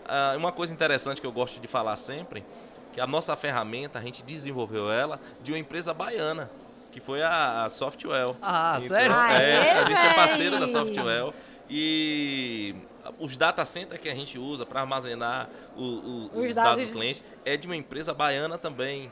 Ah, 0.07 0.35
uma 0.37 0.53
coisa 0.53 0.73
interessante 0.73 1.20
que 1.20 1.27
eu 1.27 1.33
gosto 1.33 1.61
de 1.61 1.68
falar 1.68 1.96
sempre, 1.96 2.44
que 2.92 3.01
a 3.01 3.07
nossa 3.07 3.37
ferramenta, 3.37 3.99
a 3.99 4.03
gente 4.03 4.23
desenvolveu 4.23 4.90
ela 4.90 5.20
de 5.42 5.53
uma 5.53 5.59
empresa 5.59 5.94
baiana, 5.94 6.51
que 6.90 6.99
foi 6.99 7.23
a, 7.23 7.64
a 7.64 7.68
Softwell. 7.68 8.37
Ah, 8.42 8.79
então, 8.79 8.96
sério? 8.96 9.14
É, 9.14 9.79
a 9.79 9.85
gente 9.85 10.01
é 10.01 10.14
parceiro 10.14 10.59
da 10.59 10.66
Softwell. 10.66 11.33
E 11.73 12.75
os 13.18 13.36
data 13.36 13.64
centers 13.64 14.00
que 14.00 14.08
a 14.08 14.14
gente 14.14 14.38
usa 14.38 14.64
para 14.66 14.80
armazenar 14.80 15.48
o, 15.76 15.82
o, 15.82 16.30
os, 16.34 16.50
os, 16.50 16.54
dados 16.54 16.84
dos 16.84 16.92
clientes 16.92 17.24
é 17.44 17.56
de 17.56 17.66
uma 17.66 17.76
empresa 17.76 18.12
baiana 18.12 18.58
também, 18.58 19.10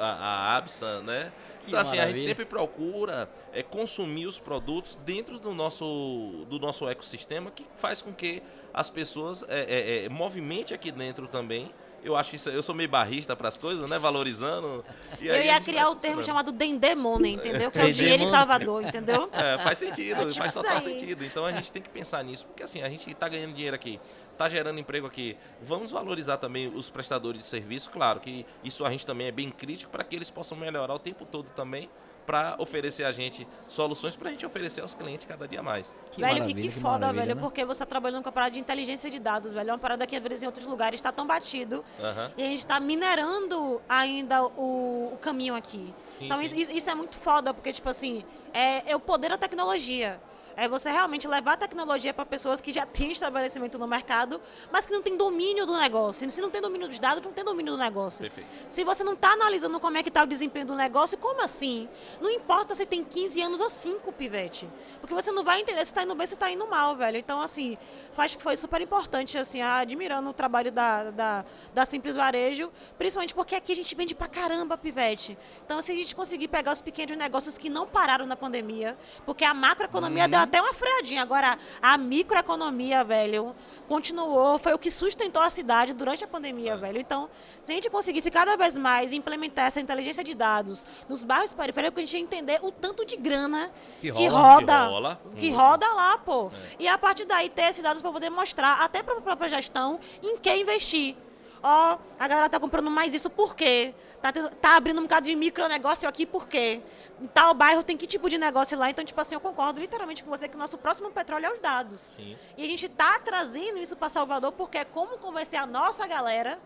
a, 0.00 0.06
a 0.06 0.56
Absa, 0.56 1.00
né? 1.02 1.32
então, 1.66 1.80
assim, 1.80 1.96
maravilha. 1.96 2.02
a 2.02 2.18
gente 2.18 2.26
sempre 2.26 2.44
procura 2.44 3.30
é, 3.52 3.62
consumir 3.62 4.26
os 4.26 4.38
produtos 4.38 4.96
dentro 4.96 5.38
do 5.38 5.54
nosso, 5.54 6.44
do 6.48 6.58
nosso 6.58 6.88
ecossistema, 6.88 7.50
que 7.50 7.66
faz 7.76 8.02
com 8.02 8.12
que 8.12 8.42
as 8.72 8.90
pessoas 8.90 9.44
é, 9.48 9.60
é, 9.62 10.04
é 10.04 10.08
movimente 10.08 10.74
aqui 10.74 10.90
dentro 10.90 11.28
também 11.28 11.72
eu 12.02 12.16
acho 12.16 12.36
isso, 12.36 12.48
eu 12.50 12.62
sou 12.62 12.74
meio 12.74 12.88
barrista 12.88 13.36
para 13.36 13.48
as 13.48 13.58
coisas, 13.58 13.88
né? 13.90 13.98
Valorizando. 13.98 14.84
eu 15.20 15.42
ia 15.42 15.60
criar 15.60 15.90
o 15.90 15.96
termo 15.96 16.22
chamado 16.22 16.52
Dendemone, 16.52 17.32
entendeu? 17.34 17.70
Que 17.70 17.78
é 17.78 17.84
o 17.84 17.92
dinheiro 17.92 18.22
em 18.22 18.30
Salvador, 18.30 18.82
entendeu? 18.82 19.28
É, 19.32 19.58
faz 19.58 19.78
sentido, 19.78 20.22
é 20.22 20.26
tipo 20.26 20.38
faz 20.38 20.54
total 20.54 20.80
daí. 20.80 20.82
sentido. 20.82 21.24
Então 21.24 21.44
a 21.44 21.52
gente 21.52 21.70
tem 21.70 21.82
que 21.82 21.88
pensar 21.88 22.22
nisso, 22.24 22.46
porque 22.46 22.62
assim, 22.62 22.82
a 22.82 22.88
gente 22.88 23.10
está 23.10 23.28
ganhando 23.28 23.54
dinheiro 23.54 23.74
aqui, 23.74 24.00
está 24.32 24.48
gerando 24.48 24.78
emprego 24.78 25.06
aqui. 25.06 25.36
Vamos 25.62 25.90
valorizar 25.90 26.36
também 26.38 26.68
os 26.68 26.90
prestadores 26.90 27.40
de 27.40 27.46
serviço, 27.46 27.90
claro 27.90 28.20
que 28.20 28.46
isso 28.64 28.84
a 28.84 28.90
gente 28.90 29.04
também 29.04 29.26
é 29.26 29.32
bem 29.32 29.50
crítico 29.50 29.90
para 29.90 30.04
que 30.04 30.16
eles 30.16 30.30
possam 30.30 30.56
melhorar 30.56 30.94
o 30.94 30.98
tempo 30.98 31.24
todo 31.24 31.48
também 31.54 31.88
para 32.26 32.56
oferecer 32.58 33.04
a 33.04 33.12
gente 33.12 33.46
soluções 33.66 34.14
para 34.16 34.28
a 34.28 34.32
gente 34.32 34.46
oferecer 34.46 34.80
aos 34.80 34.94
clientes 34.94 35.26
cada 35.26 35.46
dia 35.48 35.62
mais. 35.62 35.92
Que 36.10 36.20
velho, 36.20 36.48
e 36.48 36.54
que, 36.54 36.62
que 36.62 36.70
foda, 36.70 37.12
velho, 37.12 37.34
né? 37.34 37.40
porque 37.40 37.64
você 37.64 37.82
está 37.82 37.86
trabalhando 37.86 38.22
com 38.22 38.28
a 38.28 38.32
parada 38.32 38.52
de 38.52 38.60
inteligência 38.60 39.10
de 39.10 39.18
dados, 39.18 39.52
velho. 39.52 39.70
É 39.70 39.72
uma 39.72 39.78
parada 39.78 40.06
que 40.06 40.16
às 40.16 40.22
vezes 40.22 40.42
em 40.42 40.46
outros 40.46 40.66
lugares 40.66 40.98
está 40.98 41.12
tão 41.12 41.26
batido 41.26 41.84
uhum. 41.98 42.30
e 42.36 42.42
a 42.42 42.46
gente 42.46 42.58
está 42.58 42.78
minerando 42.78 43.80
ainda 43.88 44.44
o, 44.44 45.10
o 45.12 45.18
caminho 45.20 45.54
aqui. 45.54 45.92
Sim, 46.18 46.26
então 46.26 46.38
sim. 46.38 46.56
Isso, 46.56 46.70
isso, 46.70 46.90
é 46.90 46.94
muito 46.94 47.16
foda, 47.16 47.52
porque, 47.52 47.72
tipo 47.72 47.88
assim, 47.88 48.24
é, 48.52 48.90
é 48.90 48.96
o 48.96 49.00
poder 49.00 49.30
da 49.30 49.38
tecnologia. 49.38 50.20
É 50.56 50.68
você 50.68 50.90
realmente 50.90 51.26
levar 51.26 51.54
a 51.54 51.56
tecnologia 51.56 52.12
para 52.12 52.24
pessoas 52.26 52.60
que 52.60 52.72
já 52.72 52.84
têm 52.84 53.12
estabelecimento 53.12 53.78
no 53.78 53.86
mercado, 53.86 54.40
mas 54.70 54.86
que 54.86 54.92
não 54.92 55.02
têm 55.02 55.16
domínio 55.16 55.66
do 55.66 55.76
negócio. 55.78 56.30
Se 56.30 56.40
não 56.40 56.50
tem 56.50 56.60
domínio 56.60 56.88
dos 56.88 56.98
dados, 56.98 57.22
não 57.22 57.32
tem 57.32 57.44
domínio 57.44 57.72
do 57.72 57.78
negócio. 57.78 58.20
Perfeito. 58.22 58.48
Se 58.70 58.84
você 58.84 59.04
não 59.04 59.14
está 59.14 59.32
analisando 59.32 59.78
como 59.80 59.96
é 59.96 60.02
que 60.02 60.08
está 60.08 60.22
o 60.22 60.26
desempenho 60.26 60.66
do 60.66 60.74
negócio, 60.74 61.16
como 61.18 61.42
assim? 61.42 61.88
Não 62.20 62.30
importa 62.30 62.74
se 62.74 62.84
tem 62.84 63.04
15 63.04 63.42
anos 63.42 63.60
ou 63.60 63.70
5, 63.70 64.12
pivete. 64.12 64.68
Porque 65.00 65.14
você 65.14 65.32
não 65.32 65.42
vai 65.42 65.60
entender 65.60 65.84
se 65.84 65.92
está 65.92 66.02
indo 66.02 66.14
bem, 66.14 66.26
se 66.26 66.34
está 66.34 66.50
indo 66.50 66.66
mal, 66.66 66.94
velho. 66.96 67.16
Então, 67.16 67.40
assim, 67.40 67.78
acho 68.16 68.36
que 68.36 68.42
foi 68.42 68.56
super 68.56 68.80
importante, 68.80 69.38
assim, 69.38 69.62
admirando 69.62 70.28
o 70.28 70.32
trabalho 70.32 70.70
da, 70.70 71.10
da, 71.10 71.44
da 71.72 71.84
Simples 71.84 72.14
Varejo, 72.14 72.70
principalmente 72.98 73.34
porque 73.34 73.54
aqui 73.54 73.72
a 73.72 73.76
gente 73.76 73.94
vende 73.94 74.14
pra 74.14 74.28
caramba, 74.28 74.76
pivete. 74.76 75.38
Então, 75.64 75.80
se 75.80 75.92
a 75.92 75.94
gente 75.94 76.14
conseguir 76.14 76.48
pegar 76.48 76.72
os 76.72 76.80
pequenos 76.80 77.16
negócios 77.16 77.56
que 77.56 77.70
não 77.70 77.86
pararam 77.86 78.26
na 78.26 78.36
pandemia, 78.36 78.96
porque 79.24 79.44
a 79.44 79.54
macroeconomia 79.54 80.28
deu 80.28 80.39
até 80.42 80.60
uma 80.60 80.72
freadinha, 80.74 81.22
agora 81.22 81.58
a 81.80 81.96
microeconomia, 81.98 83.02
velho, 83.04 83.54
continuou, 83.88 84.58
foi 84.58 84.72
o 84.72 84.78
que 84.78 84.90
sustentou 84.90 85.42
a 85.42 85.50
cidade 85.50 85.92
durante 85.92 86.22
a 86.24 86.28
pandemia, 86.28 86.76
velho. 86.76 86.98
Então, 87.00 87.28
se 87.64 87.72
a 87.72 87.74
gente 87.74 87.90
conseguisse 87.90 88.30
cada 88.30 88.56
vez 88.56 88.76
mais 88.76 89.12
implementar 89.12 89.66
essa 89.66 89.80
inteligência 89.80 90.22
de 90.22 90.34
dados 90.34 90.86
nos 91.08 91.24
bairros 91.24 91.52
periféricos, 91.52 91.98
a 91.98 92.00
gente 92.06 92.12
ia 92.14 92.20
entender 92.20 92.58
o 92.62 92.70
tanto 92.70 93.04
de 93.04 93.16
grana 93.16 93.70
Que 94.00 94.12
que 94.12 94.26
roda, 94.28 94.66
que 94.66 94.88
rola, 94.92 95.20
que 95.36 95.50
muito. 95.50 95.56
roda 95.56 95.88
lá, 95.94 96.18
pô. 96.18 96.50
E 96.78 96.86
a 96.86 96.96
partir 96.96 97.24
daí 97.24 97.48
ter 97.48 97.70
esses 97.70 97.82
dados 97.82 98.00
para 98.00 98.12
poder 98.12 98.30
mostrar 98.30 98.80
até 98.80 99.02
para 99.02 99.18
a 99.18 99.20
própria 99.20 99.48
gestão 99.48 99.98
em 100.22 100.38
que 100.38 100.54
investir. 100.54 101.16
Ó, 101.62 101.98
a 102.18 102.26
galera 102.28 102.48
tá 102.48 102.58
comprando 102.58 102.90
mais 102.90 103.12
isso 103.12 103.28
por 103.28 103.54
quê? 103.54 103.94
Tá, 104.22 104.32
tendo- 104.32 104.50
tá 104.50 104.76
abrindo 104.76 104.98
um 104.98 105.02
bocado 105.02 105.26
de 105.26 105.34
micronegócio 105.36 106.08
aqui 106.08 106.24
por 106.24 106.48
quê? 106.48 106.80
Em 107.20 107.26
tal 107.26 107.52
bairro 107.52 107.82
tem 107.82 107.96
que 107.96 108.06
tipo 108.06 108.30
de 108.30 108.38
negócio 108.38 108.78
lá? 108.78 108.88
Então, 108.88 109.04
tipo 109.04 109.20
assim, 109.20 109.34
eu 109.34 109.40
concordo 109.40 109.78
literalmente 109.78 110.24
com 110.24 110.30
você 110.30 110.48
que 110.48 110.56
o 110.56 110.58
nosso 110.58 110.78
próximo 110.78 111.10
petróleo 111.10 111.46
é 111.46 111.52
os 111.52 111.58
dados. 111.58 112.00
Sim. 112.16 112.36
E 112.56 112.64
a 112.64 112.66
gente 112.66 112.88
tá 112.88 113.18
trazendo 113.18 113.78
isso 113.78 113.94
para 113.94 114.08
Salvador 114.08 114.52
porque 114.52 114.78
é 114.78 114.84
como 114.84 115.18
convencer 115.18 115.58
a 115.58 115.66
nossa 115.66 116.06
galera 116.06 116.58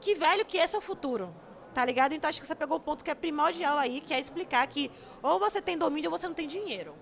que, 0.00 0.14
velho, 0.14 0.44
que 0.44 0.56
esse 0.58 0.74
é 0.76 0.78
o 0.78 0.82
futuro. 0.82 1.34
Tá 1.74 1.84
ligado? 1.84 2.12
Então 2.12 2.28
acho 2.28 2.38
que 2.40 2.46
você 2.46 2.54
pegou 2.54 2.76
um 2.76 2.80
ponto 2.80 3.02
que 3.02 3.10
é 3.10 3.14
primordial 3.14 3.78
aí, 3.78 4.00
que 4.02 4.12
é 4.12 4.20
explicar 4.20 4.66
que 4.66 4.90
ou 5.22 5.38
você 5.38 5.60
tem 5.60 5.76
domínio 5.78 6.10
ou 6.10 6.16
você 6.18 6.28
não 6.28 6.34
tem 6.34 6.46
dinheiro. 6.46 6.94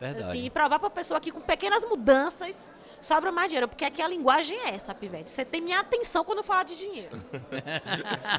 Verdade. 0.00 0.28
Assim, 0.28 0.44
e 0.44 0.50
provar 0.50 0.78
pra 0.78 0.90
pessoa 0.90 1.20
que 1.20 1.30
com 1.32 1.40
pequenas 1.40 1.84
mudanças 1.84 2.70
sobra 3.00 3.32
mais 3.32 3.48
dinheiro. 3.48 3.66
Porque 3.68 3.84
aqui 3.84 4.00
a 4.00 4.08
linguagem 4.08 4.56
é 4.58 4.70
essa, 4.70 4.94
Pivete. 4.94 5.28
Você 5.30 5.44
tem 5.44 5.60
minha 5.60 5.80
atenção 5.80 6.24
quando 6.24 6.38
eu 6.38 6.44
falar 6.44 6.62
de 6.64 6.76
dinheiro. 6.76 7.20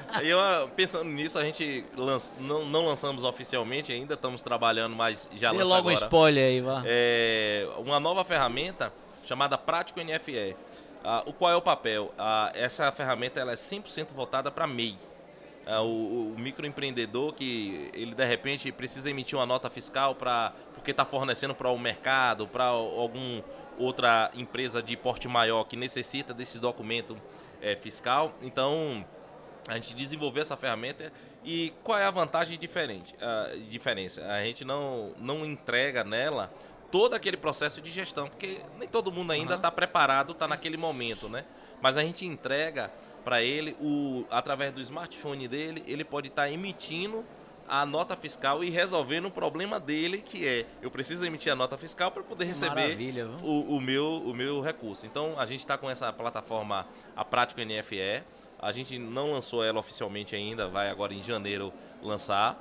Aí, 0.09 0.27
eu, 0.29 0.39
pensando 0.75 1.05
nisso, 1.09 1.37
a 1.37 1.43
gente 1.43 1.85
lanç- 1.95 2.33
não, 2.39 2.65
não 2.65 2.85
lançamos 2.85 3.23
oficialmente 3.23 3.91
ainda, 3.91 4.13
estamos 4.13 4.41
trabalhando, 4.41 4.95
mas 4.95 5.29
já 5.35 5.51
Dê 5.51 5.57
lança 5.57 5.69
logo 5.69 5.87
um 5.89 5.91
agora. 5.91 6.05
spoiler 6.05 6.45
aí, 6.47 6.61
vá. 6.61 6.81
É, 6.85 7.67
uma 7.77 7.99
nova 7.99 8.23
ferramenta 8.23 8.91
chamada 9.25 9.57
Prático 9.57 9.99
NFE. 10.01 10.55
Ah, 11.03 11.23
o 11.25 11.31
qual 11.33 11.51
é 11.51 11.55
o 11.55 11.61
papel? 11.61 12.13
Ah, 12.17 12.51
essa 12.53 12.91
ferramenta 12.91 13.39
ela 13.39 13.51
é 13.51 13.55
100% 13.55 14.07
voltada 14.13 14.51
para 14.51 14.67
MEI. 14.67 14.97
Ah, 15.65 15.81
o, 15.81 16.33
o 16.33 16.39
microempreendedor 16.39 17.33
que 17.33 17.89
ele 17.93 18.15
de 18.15 18.25
repente 18.25 18.71
precisa 18.71 19.09
emitir 19.09 19.37
uma 19.37 19.45
nota 19.45 19.69
fiscal 19.69 20.15
para 20.15 20.53
porque 20.73 20.91
está 20.91 21.05
fornecendo 21.05 21.53
para 21.53 21.69
o 21.69 21.77
mercado, 21.77 22.47
para 22.47 22.65
algum 22.65 23.41
outra 23.77 24.31
empresa 24.33 24.81
de 24.81 24.97
porte 24.97 25.27
maior 25.27 25.63
que 25.65 25.75
necessita 25.75 26.33
desse 26.33 26.59
documento 26.59 27.17
eh, 27.61 27.75
fiscal. 27.75 28.33
Então 28.41 29.05
a 29.67 29.75
gente 29.75 29.93
desenvolveu 29.93 30.41
essa 30.41 30.57
ferramenta 30.57 31.11
e 31.43 31.73
qual 31.83 31.97
é 31.97 32.05
a 32.05 32.11
vantagem 32.11 32.57
diferente, 32.57 33.15
a 33.21 33.55
diferença? 33.69 34.25
A 34.25 34.43
gente 34.43 34.65
não, 34.65 35.13
não 35.17 35.45
entrega 35.45 36.03
nela 36.03 36.51
todo 36.91 37.13
aquele 37.13 37.37
processo 37.37 37.81
de 37.81 37.89
gestão, 37.91 38.27
porque 38.27 38.61
nem 38.77 38.87
todo 38.87 39.11
mundo 39.11 39.31
ainda 39.31 39.55
está 39.55 39.71
preparado, 39.71 40.31
está 40.31 40.47
naquele 40.47 40.75
momento, 40.75 41.29
né? 41.29 41.45
Mas 41.81 41.95
a 41.97 42.01
gente 42.01 42.25
entrega 42.25 42.91
para 43.23 43.41
ele, 43.41 43.75
o, 43.81 44.25
através 44.29 44.73
do 44.73 44.81
smartphone 44.81 45.47
dele, 45.47 45.83
ele 45.87 46.03
pode 46.03 46.27
estar 46.27 46.49
emitindo 46.49 47.23
a 47.69 47.85
nota 47.85 48.15
fiscal 48.15 48.63
e 48.63 48.69
resolvendo 48.69 49.25
o 49.25 49.31
problema 49.31 49.79
dele, 49.79 50.17
que 50.17 50.45
é 50.45 50.65
eu 50.81 50.89
preciso 50.89 51.23
emitir 51.23 51.53
a 51.53 51.55
nota 51.55 51.77
fiscal 51.77 52.09
para 52.09 52.23
poder 52.23 52.45
receber 52.45 52.97
o, 53.43 53.75
o 53.75 53.79
meu, 53.79 54.23
o 54.25 54.33
meu 54.33 54.59
recurso. 54.59 55.05
Então 55.05 55.39
a 55.39 55.45
gente 55.45 55.59
está 55.59 55.77
com 55.77 55.87
essa 55.87 56.11
plataforma, 56.11 56.87
a 57.15 57.23
Prático 57.23 57.61
NFE. 57.61 58.23
A 58.59 58.71
gente 58.71 58.97
não 58.97 59.31
lançou 59.31 59.63
ela 59.63 59.79
oficialmente 59.79 60.35
ainda, 60.35 60.67
vai 60.67 60.89
agora 60.89 61.13
em 61.13 61.21
janeiro 61.21 61.71
lançar, 62.01 62.59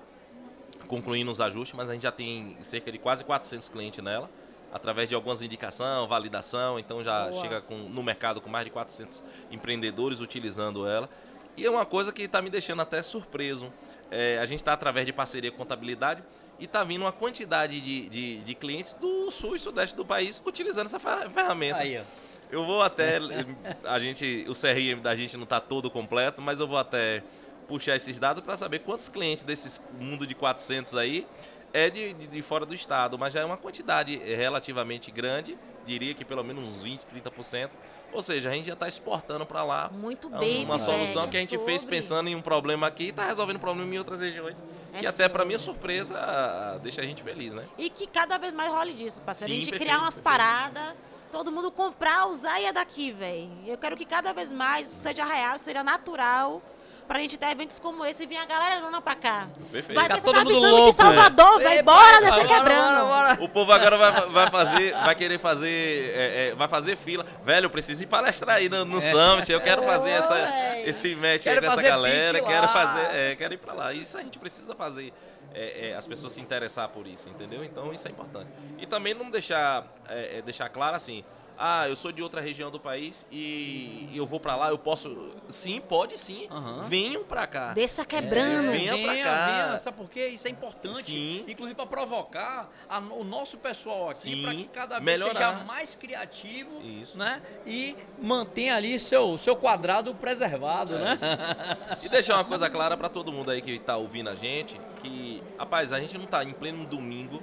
concluindo 0.86 1.30
os 1.30 1.40
ajustes, 1.40 1.76
mas 1.76 1.88
a 1.88 1.94
gente 1.94 2.02
já 2.02 2.12
tem 2.12 2.56
cerca 2.60 2.92
de 2.92 2.98
quase 2.98 3.24
400 3.24 3.68
clientes 3.68 4.04
nela, 4.04 4.30
através 4.72 5.08
de 5.08 5.14
algumas 5.14 5.40
indicação, 5.42 6.06
validação, 6.06 6.78
então 6.78 7.02
já 7.02 7.28
Boa. 7.28 7.40
chega 7.40 7.60
com, 7.60 7.74
no 7.76 8.02
mercado 8.02 8.40
com 8.40 8.48
mais 8.50 8.64
de 8.64 8.70
400 8.70 9.24
empreendedores 9.50 10.20
utilizando 10.20 10.86
ela. 10.86 11.08
E 11.56 11.64
é 11.66 11.70
uma 11.70 11.84
coisa 11.86 12.12
que 12.12 12.22
está 12.22 12.40
me 12.40 12.50
deixando 12.50 12.82
até 12.82 13.02
surpreso. 13.02 13.72
É, 14.10 14.38
a 14.38 14.46
gente 14.46 14.60
está 14.60 14.72
através 14.72 15.04
de 15.06 15.12
parceria 15.12 15.50
com 15.50 15.58
contabilidade 15.58 16.22
e 16.58 16.64
está 16.64 16.84
vindo 16.84 17.02
uma 17.02 17.12
quantidade 17.12 17.80
de, 17.80 18.08
de, 18.08 18.38
de 18.38 18.54
clientes 18.54 18.94
do 18.94 19.30
sul 19.30 19.56
e 19.56 19.58
sudeste 19.58 19.96
do 19.96 20.04
país 20.04 20.40
utilizando 20.46 20.86
essa 20.86 20.98
fer- 20.98 21.28
ferramenta. 21.30 21.78
Aí, 21.78 21.98
ó. 21.98 22.02
Eu 22.50 22.64
vou 22.64 22.80
até. 22.82 23.18
A 23.84 23.98
gente, 23.98 24.46
o 24.48 24.52
CRM 24.52 25.02
da 25.02 25.14
gente 25.14 25.36
não 25.36 25.44
está 25.44 25.60
todo 25.60 25.90
completo, 25.90 26.40
mas 26.40 26.60
eu 26.60 26.66
vou 26.66 26.78
até 26.78 27.22
puxar 27.66 27.96
esses 27.96 28.18
dados 28.18 28.42
para 28.42 28.56
saber 28.56 28.78
quantos 28.78 29.08
clientes 29.10 29.42
desses 29.44 29.82
mundo 30.00 30.26
de 30.26 30.34
400 30.34 30.94
aí 30.96 31.26
é 31.72 31.90
de, 31.90 32.14
de, 32.14 32.26
de 32.26 32.42
fora 32.42 32.64
do 32.64 32.74
estado, 32.74 33.18
mas 33.18 33.32
já 33.32 33.40
é 33.40 33.44
uma 33.44 33.56
quantidade 33.56 34.16
relativamente 34.16 35.10
grande, 35.10 35.58
diria 35.84 36.14
que 36.14 36.24
pelo 36.24 36.42
menos 36.42 36.64
uns 36.64 36.82
20, 36.82 37.02
30%. 37.04 37.70
Ou 38.10 38.22
seja, 38.22 38.50
a 38.50 38.54
gente 38.54 38.66
já 38.66 38.72
está 38.72 38.88
exportando 38.88 39.44
para 39.44 39.62
lá 39.62 39.90
Muito 39.92 40.34
é 40.34 40.38
bem, 40.38 40.64
uma 40.64 40.78
solução 40.78 41.28
que 41.28 41.36
a 41.36 41.40
gente 41.40 41.58
fez 41.58 41.82
sobre. 41.82 41.96
pensando 41.96 42.28
em 42.28 42.34
um 42.34 42.40
problema 42.40 42.86
aqui 42.86 43.04
e 43.04 43.08
está 43.10 43.26
resolvendo 43.26 43.58
problema 43.58 43.94
em 43.94 43.98
outras 43.98 44.20
regiões. 44.20 44.64
É 44.94 45.00
que 45.00 45.06
até 45.06 45.28
para 45.28 45.40
sobre. 45.40 45.46
minha 45.46 45.58
surpresa 45.58 46.80
deixa 46.82 47.02
a 47.02 47.04
gente 47.04 47.22
feliz, 47.22 47.52
né? 47.52 47.64
E 47.76 47.90
que 47.90 48.06
cada 48.06 48.38
vez 48.38 48.54
mais 48.54 48.72
role 48.72 48.94
disso, 48.94 49.20
parceiro. 49.20 49.52
Sim, 49.52 49.58
a 49.58 49.60
gente 49.60 49.70
perfeito, 49.70 49.90
criar 49.90 50.02
umas 50.02 50.18
paradas, 50.18 50.94
todo 51.30 51.52
mundo 51.52 51.70
comprar, 51.70 52.26
usar 52.28 52.58
e 52.58 52.64
é 52.64 52.72
daqui, 52.72 53.12
velho. 53.12 53.50
Eu 53.66 53.76
quero 53.76 53.94
que 53.94 54.06
cada 54.06 54.32
vez 54.32 54.50
mais 54.50 54.88
seja 54.88 55.24
real, 55.24 55.58
seja 55.58 55.84
natural. 55.84 56.62
Pra 57.08 57.18
gente 57.20 57.38
ter 57.38 57.46
eventos 57.46 57.78
como 57.78 58.04
esse 58.04 58.22
e 58.22 58.26
vir 58.26 58.36
a 58.36 58.44
galera 58.44 58.80
não 58.90 59.00
pra 59.00 59.16
cá. 59.16 59.48
Perfeito. 59.72 59.98
Vai 59.98 60.08
ter 60.08 60.22
todo 60.22 60.36
essa 60.36 60.44
mundo 60.44 60.54
missão 60.54 60.70
louco, 60.70 60.90
de 60.90 60.96
Salvador, 60.96 61.60
é. 61.60 61.64
velho. 61.64 61.80
Epa, 61.80 61.92
Bora 61.94 62.20
descer 62.20 62.30
bora, 62.34 62.48
quebrando. 62.48 63.06
bora, 63.06 63.34
bora. 63.34 63.44
O 63.44 63.48
povo 63.48 63.72
agora 63.72 63.96
vai, 63.96 64.12
vai 64.26 64.50
fazer, 64.50 64.92
vai 64.92 65.14
querer 65.14 65.38
fazer, 65.38 66.12
é, 66.14 66.48
é, 66.50 66.54
vai 66.54 66.68
fazer 66.68 66.96
fila. 66.96 67.24
Velho, 67.42 67.64
eu 67.64 67.70
preciso 67.70 68.02
ir 68.02 68.06
palestrar 68.06 68.56
aí 68.56 68.68
no, 68.68 68.84
no 68.84 69.00
Summit. 69.00 69.50
Eu 69.50 69.60
quero 69.62 69.82
fazer 69.82 70.10
essa, 70.10 70.36
esse 70.84 71.16
match 71.16 71.44
Quero 71.44 71.60
aí 71.60 71.66
com 71.66 71.72
essa 71.72 71.82
galera. 71.82 72.42
Quero 72.42 72.68
fazer, 72.68 73.16
é, 73.16 73.34
quero 73.36 73.54
ir 73.54 73.58
pra 73.58 73.72
lá. 73.72 73.92
Isso 73.94 74.18
a 74.18 74.20
gente 74.20 74.38
precisa 74.38 74.74
fazer. 74.74 75.10
é, 75.54 75.88
é, 75.88 75.94
as 75.96 76.06
pessoas 76.06 76.32
se 76.34 76.40
interessar 76.40 76.88
por 76.88 77.06
isso, 77.06 77.28
entendeu? 77.28 77.64
Então 77.64 77.92
isso 77.92 78.06
é 78.06 78.10
importante. 78.10 78.48
E 78.78 78.86
também 78.86 79.14
não 79.14 79.30
deixar, 79.30 79.84
é, 80.08 80.38
é, 80.38 80.42
deixar 80.42 80.68
claro 80.68 80.94
assim. 80.94 81.24
Ah, 81.60 81.88
eu 81.88 81.96
sou 81.96 82.12
de 82.12 82.22
outra 82.22 82.40
região 82.40 82.70
do 82.70 82.78
país 82.78 83.26
e 83.32 84.08
eu 84.14 84.24
vou 84.24 84.38
pra 84.38 84.54
lá, 84.54 84.68
eu 84.70 84.78
posso. 84.78 85.32
Sim, 85.48 85.80
pode 85.80 86.16
sim. 86.16 86.46
Aham. 86.50 86.82
Venham 86.88 87.24
pra 87.24 87.48
cá. 87.48 87.72
Desça 87.74 88.04
quebrando. 88.04 88.68
É, 88.68 88.72
venha 88.72 88.96
pra 88.98 89.12
venha, 89.12 89.24
cá. 89.24 89.46
venha, 89.66 89.78
sabe 89.78 89.96
por 89.96 90.08
quê? 90.08 90.28
Isso 90.28 90.46
é 90.46 90.50
importante. 90.50 91.02
Sim. 91.02 91.44
Inclusive 91.48 91.74
para 91.74 91.86
provocar 91.86 92.70
a- 92.88 92.98
o 93.00 93.24
nosso 93.24 93.58
pessoal 93.58 94.08
aqui 94.08 94.40
para 94.42 94.54
que 94.54 94.64
cada 94.68 95.00
vez 95.00 95.04
melhorar. 95.20 95.34
seja 95.54 95.64
mais 95.64 95.96
criativo, 95.96 96.80
Isso. 96.80 97.18
né? 97.18 97.42
E 97.66 97.96
mantenha 98.22 98.76
ali 98.76 98.98
seu, 99.00 99.36
seu 99.36 99.56
quadrado 99.56 100.14
preservado, 100.14 100.92
né? 100.96 101.18
E 102.04 102.08
deixar 102.08 102.34
uma 102.36 102.44
coisa 102.44 102.70
clara 102.70 102.96
pra 102.96 103.08
todo 103.08 103.32
mundo 103.32 103.50
aí 103.50 103.60
que 103.60 103.80
tá 103.80 103.96
ouvindo 103.96 104.30
a 104.30 104.34
gente, 104.36 104.80
que, 105.02 105.42
rapaz, 105.58 105.92
a 105.92 105.98
gente 105.98 106.16
não 106.16 106.26
tá 106.26 106.44
em 106.44 106.52
pleno 106.52 106.86
domingo, 106.86 107.42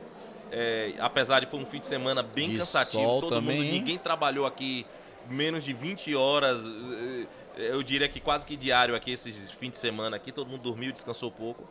é, 0.52 0.94
apesar 1.00 1.40
de 1.40 1.48
foi 1.48 1.60
um 1.60 1.66
fim 1.66 1.80
de 1.80 1.86
semana 1.86 2.22
bem 2.22 2.52
De 2.52 2.58
cansativo, 2.58 3.22
todo 3.22 3.30
também, 3.30 3.58
mundo, 3.58 3.66
hein? 3.66 3.72
ninguém 3.72 3.98
trabalhou 3.98 4.46
aqui 4.46 4.86
menos 5.30 5.64
de 5.64 5.74
20 5.74 6.16
horas, 6.16 6.64
eh, 6.66 7.26
eu 7.58 7.82
diria 7.82 8.08
que 8.08 8.20
quase 8.20 8.46
que 8.46 8.56
diário 8.56 8.96
aqui, 8.96 9.12
esses 9.12 9.52
fins 9.52 9.72
de 9.72 9.78
semana 9.78 10.16
aqui, 10.18 10.32
todo 10.32 10.50
mundo 10.50 10.62
dormiu, 10.62 10.92
descansou 10.92 11.32
pouco. 11.32 11.68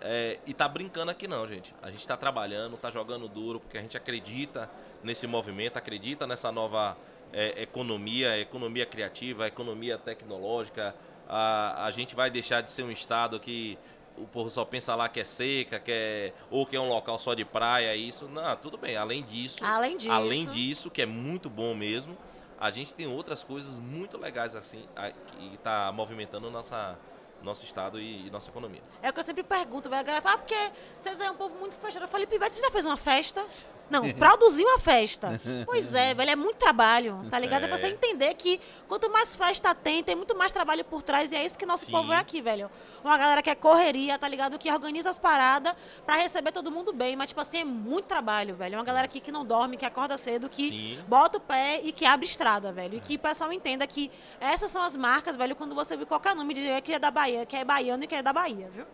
É, 0.00 0.38
e 0.46 0.52
tá 0.52 0.68
brincando 0.68 1.10
aqui 1.10 1.26
não, 1.26 1.46
gente. 1.48 1.74
A 1.82 1.90
gente 1.90 2.06
tá 2.06 2.16
trabalhando, 2.16 2.76
tá 2.76 2.90
jogando 2.90 3.26
duro, 3.26 3.58
porque 3.58 3.78
a 3.78 3.80
gente 3.80 3.96
acredita 3.96 4.70
nesse 5.02 5.26
movimento, 5.26 5.76
acredita 5.76 6.26
nessa 6.26 6.52
nova 6.52 6.96
é, 7.32 7.62
economia, 7.62 8.38
economia 8.38 8.84
criativa, 8.84 9.46
economia 9.46 9.96
tecnológica. 9.96 10.94
A, 11.28 11.86
a 11.86 11.90
gente 11.90 12.14
vai 12.14 12.30
deixar 12.30 12.60
de 12.60 12.70
ser 12.70 12.82
um 12.82 12.90
estado 12.90 13.40
que 13.40 13.78
o 14.16 14.26
povo 14.26 14.48
só 14.48 14.64
pensa 14.64 14.94
lá 14.94 15.08
que 15.08 15.20
é 15.20 15.24
seca, 15.24 15.78
que 15.80 15.90
é, 15.92 16.32
ou 16.50 16.64
que 16.66 16.76
é 16.76 16.80
um 16.80 16.88
local 16.88 17.18
só 17.18 17.34
de 17.34 17.44
praia, 17.44 17.94
isso. 17.96 18.28
Não, 18.28 18.56
tudo 18.56 18.76
bem. 18.78 18.96
Além 18.96 19.22
disso, 19.22 19.64
Além 19.64 19.96
disso. 19.96 20.12
além 20.12 20.46
disso, 20.46 20.90
que 20.90 21.02
é 21.02 21.06
muito 21.06 21.50
bom 21.50 21.74
mesmo, 21.74 22.16
a 22.58 22.70
gente 22.70 22.94
tem 22.94 23.06
outras 23.06 23.42
coisas 23.42 23.78
muito 23.78 24.16
legais 24.16 24.54
assim, 24.54 24.84
a- 24.94 25.10
que 25.10 25.58
tá 25.58 25.90
movimentando 25.92 26.50
nossa, 26.50 26.96
nosso 27.42 27.64
estado 27.64 28.00
e, 28.00 28.26
e 28.26 28.30
nossa 28.30 28.48
economia. 28.50 28.80
É 29.02 29.10
o 29.10 29.12
que 29.12 29.20
eu 29.20 29.24
sempre 29.24 29.42
pergunto, 29.42 29.90
velho. 29.90 30.00
A 30.00 30.04
galera 30.04 30.22
fala, 30.22 30.36
ah, 30.36 30.38
porque 30.38 30.70
vocês 31.02 31.20
é 31.20 31.30
um 31.30 31.36
povo 31.36 31.58
muito 31.58 31.74
fechado. 31.76 32.02
Eu 32.04 32.08
falei, 32.08 32.26
Pivete, 32.26 32.54
você 32.56 32.62
já 32.62 32.70
fez 32.70 32.84
uma 32.86 32.96
festa? 32.96 33.44
Não, 33.90 34.02
produzir 34.14 34.64
uma 34.64 34.78
festa. 34.78 35.40
Pois 35.66 35.94
é, 35.94 36.12
velho, 36.14 36.30
é 36.30 36.36
muito 36.36 36.56
trabalho, 36.56 37.24
tá 37.30 37.38
ligado? 37.38 37.64
É, 37.64 37.68
pra 37.68 37.76
você 37.76 37.86
É. 37.86 37.90
entender 37.90 38.34
que 38.34 38.60
quanto 38.88 39.10
mais 39.10 39.36
festa 39.36 39.74
tem, 39.74 40.02
tem 40.02 40.14
muito 40.16 40.34
mais 40.36 40.50
trabalho 40.52 40.84
por 40.84 41.02
trás. 41.02 41.30
E 41.32 41.36
é 41.36 41.44
isso 41.44 41.58
que 41.58 41.66
nosso 41.66 41.86
Sim. 41.86 41.92
povo 41.92 42.12
é 42.12 42.16
aqui, 42.16 42.40
velho. 42.40 42.70
Uma 43.04 43.16
galera 43.18 43.42
que 43.42 43.50
é 43.50 43.54
correria, 43.54 44.18
tá 44.18 44.26
ligado? 44.26 44.58
Que 44.58 44.70
organiza 44.70 45.10
as 45.10 45.18
paradas 45.18 45.74
pra 46.06 46.16
receber 46.16 46.50
todo 46.52 46.70
mundo 46.70 46.92
bem. 46.92 47.14
Mas, 47.16 47.28
tipo 47.28 47.40
assim, 47.40 47.58
é 47.58 47.64
muito 47.64 48.06
trabalho, 48.06 48.54
velho. 48.54 48.74
É 48.74 48.78
uma 48.78 48.84
galera 48.84 49.04
aqui 49.04 49.20
que 49.20 49.30
não 49.30 49.44
dorme, 49.44 49.76
que 49.76 49.84
acorda 49.84 50.16
cedo, 50.16 50.48
que 50.48 50.68
Sim. 50.68 51.04
bota 51.06 51.38
o 51.38 51.40
pé 51.40 51.80
e 51.84 51.92
que 51.92 52.04
abre 52.04 52.26
estrada, 52.26 52.72
velho. 52.72 52.96
E 52.96 53.00
que 53.00 53.16
o 53.16 53.18
pessoal 53.18 53.52
entenda 53.52 53.86
que 53.86 54.10
essas 54.40 54.70
são 54.70 54.82
as 54.82 54.96
marcas, 54.96 55.36
velho, 55.36 55.54
quando 55.54 55.74
você 55.74 55.96
vê 55.96 56.06
qualquer 56.06 56.34
nome 56.34 56.54
dizer 56.54 56.80
que 56.80 56.92
é 56.94 56.98
da 56.98 57.10
Bahia, 57.10 57.44
que 57.46 57.54
é 57.56 57.64
baiano 57.64 58.04
e 58.04 58.06
que 58.06 58.14
é 58.14 58.22
da 58.22 58.32
Bahia, 58.32 58.68
viu? 58.74 58.84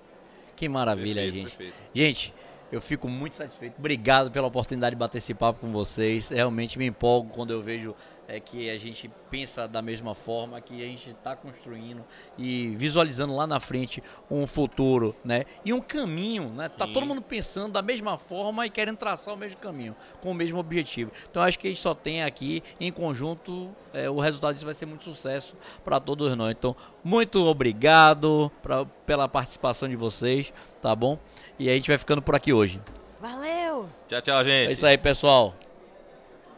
Que 0.56 0.68
maravilha, 0.68 1.22
Perfeito, 1.22 1.34
gente. 1.48 1.56
perfeito. 1.56 1.74
Gente, 1.94 2.34
eu 2.70 2.80
fico 2.80 3.08
muito 3.08 3.34
satisfeito. 3.34 3.78
Obrigado 3.78 4.30
pela 4.30 4.46
oportunidade 4.46 4.94
de 4.94 4.98
bater 4.98 5.18
esse 5.18 5.34
papo 5.34 5.60
com 5.60 5.72
vocês. 5.72 6.28
Realmente 6.28 6.78
me 6.78 6.86
empolgo 6.86 7.30
quando 7.32 7.52
eu 7.52 7.62
vejo 7.62 7.94
é, 8.30 8.38
que 8.38 8.70
a 8.70 8.78
gente 8.78 9.10
pensa 9.28 9.66
da 9.66 9.82
mesma 9.82 10.14
forma, 10.14 10.60
que 10.60 10.74
a 10.74 10.86
gente 10.86 11.10
está 11.10 11.34
construindo 11.34 12.04
e 12.38 12.68
visualizando 12.76 13.34
lá 13.34 13.44
na 13.44 13.58
frente 13.58 14.00
um 14.30 14.46
futuro, 14.46 15.16
né? 15.24 15.46
E 15.64 15.72
um 15.72 15.80
caminho, 15.80 16.48
né? 16.48 16.68
Tá 16.68 16.86
Sim. 16.86 16.92
todo 16.92 17.06
mundo 17.06 17.20
pensando 17.20 17.72
da 17.72 17.82
mesma 17.82 18.16
forma 18.18 18.64
e 18.64 18.70
querendo 18.70 18.98
traçar 18.98 19.34
o 19.34 19.36
mesmo 19.36 19.58
caminho, 19.58 19.96
com 20.22 20.30
o 20.30 20.34
mesmo 20.34 20.58
objetivo. 20.58 21.10
Então 21.28 21.42
acho 21.42 21.58
que 21.58 21.66
a 21.66 21.70
gente 21.70 21.80
só 21.80 21.92
tem 21.92 22.22
aqui, 22.22 22.62
em 22.78 22.92
conjunto, 22.92 23.74
é, 23.92 24.08
o 24.08 24.20
resultado 24.20 24.54
disso 24.54 24.64
vai 24.64 24.74
ser 24.74 24.86
muito 24.86 25.02
sucesso 25.02 25.56
para 25.84 25.98
todos 25.98 26.36
nós. 26.36 26.54
Então, 26.56 26.76
muito 27.02 27.44
obrigado 27.44 28.50
pra, 28.62 28.84
pela 28.84 29.28
participação 29.28 29.88
de 29.88 29.96
vocês, 29.96 30.52
tá 30.80 30.94
bom? 30.94 31.18
E 31.60 31.68
a 31.68 31.74
gente 31.74 31.88
vai 31.88 31.98
ficando 31.98 32.22
por 32.22 32.34
aqui 32.34 32.54
hoje. 32.54 32.80
Valeu! 33.20 33.86
Tchau, 34.08 34.22
tchau, 34.22 34.42
gente. 34.42 34.70
É 34.70 34.72
isso 34.72 34.86
aí, 34.86 34.96
pessoal. 34.96 35.54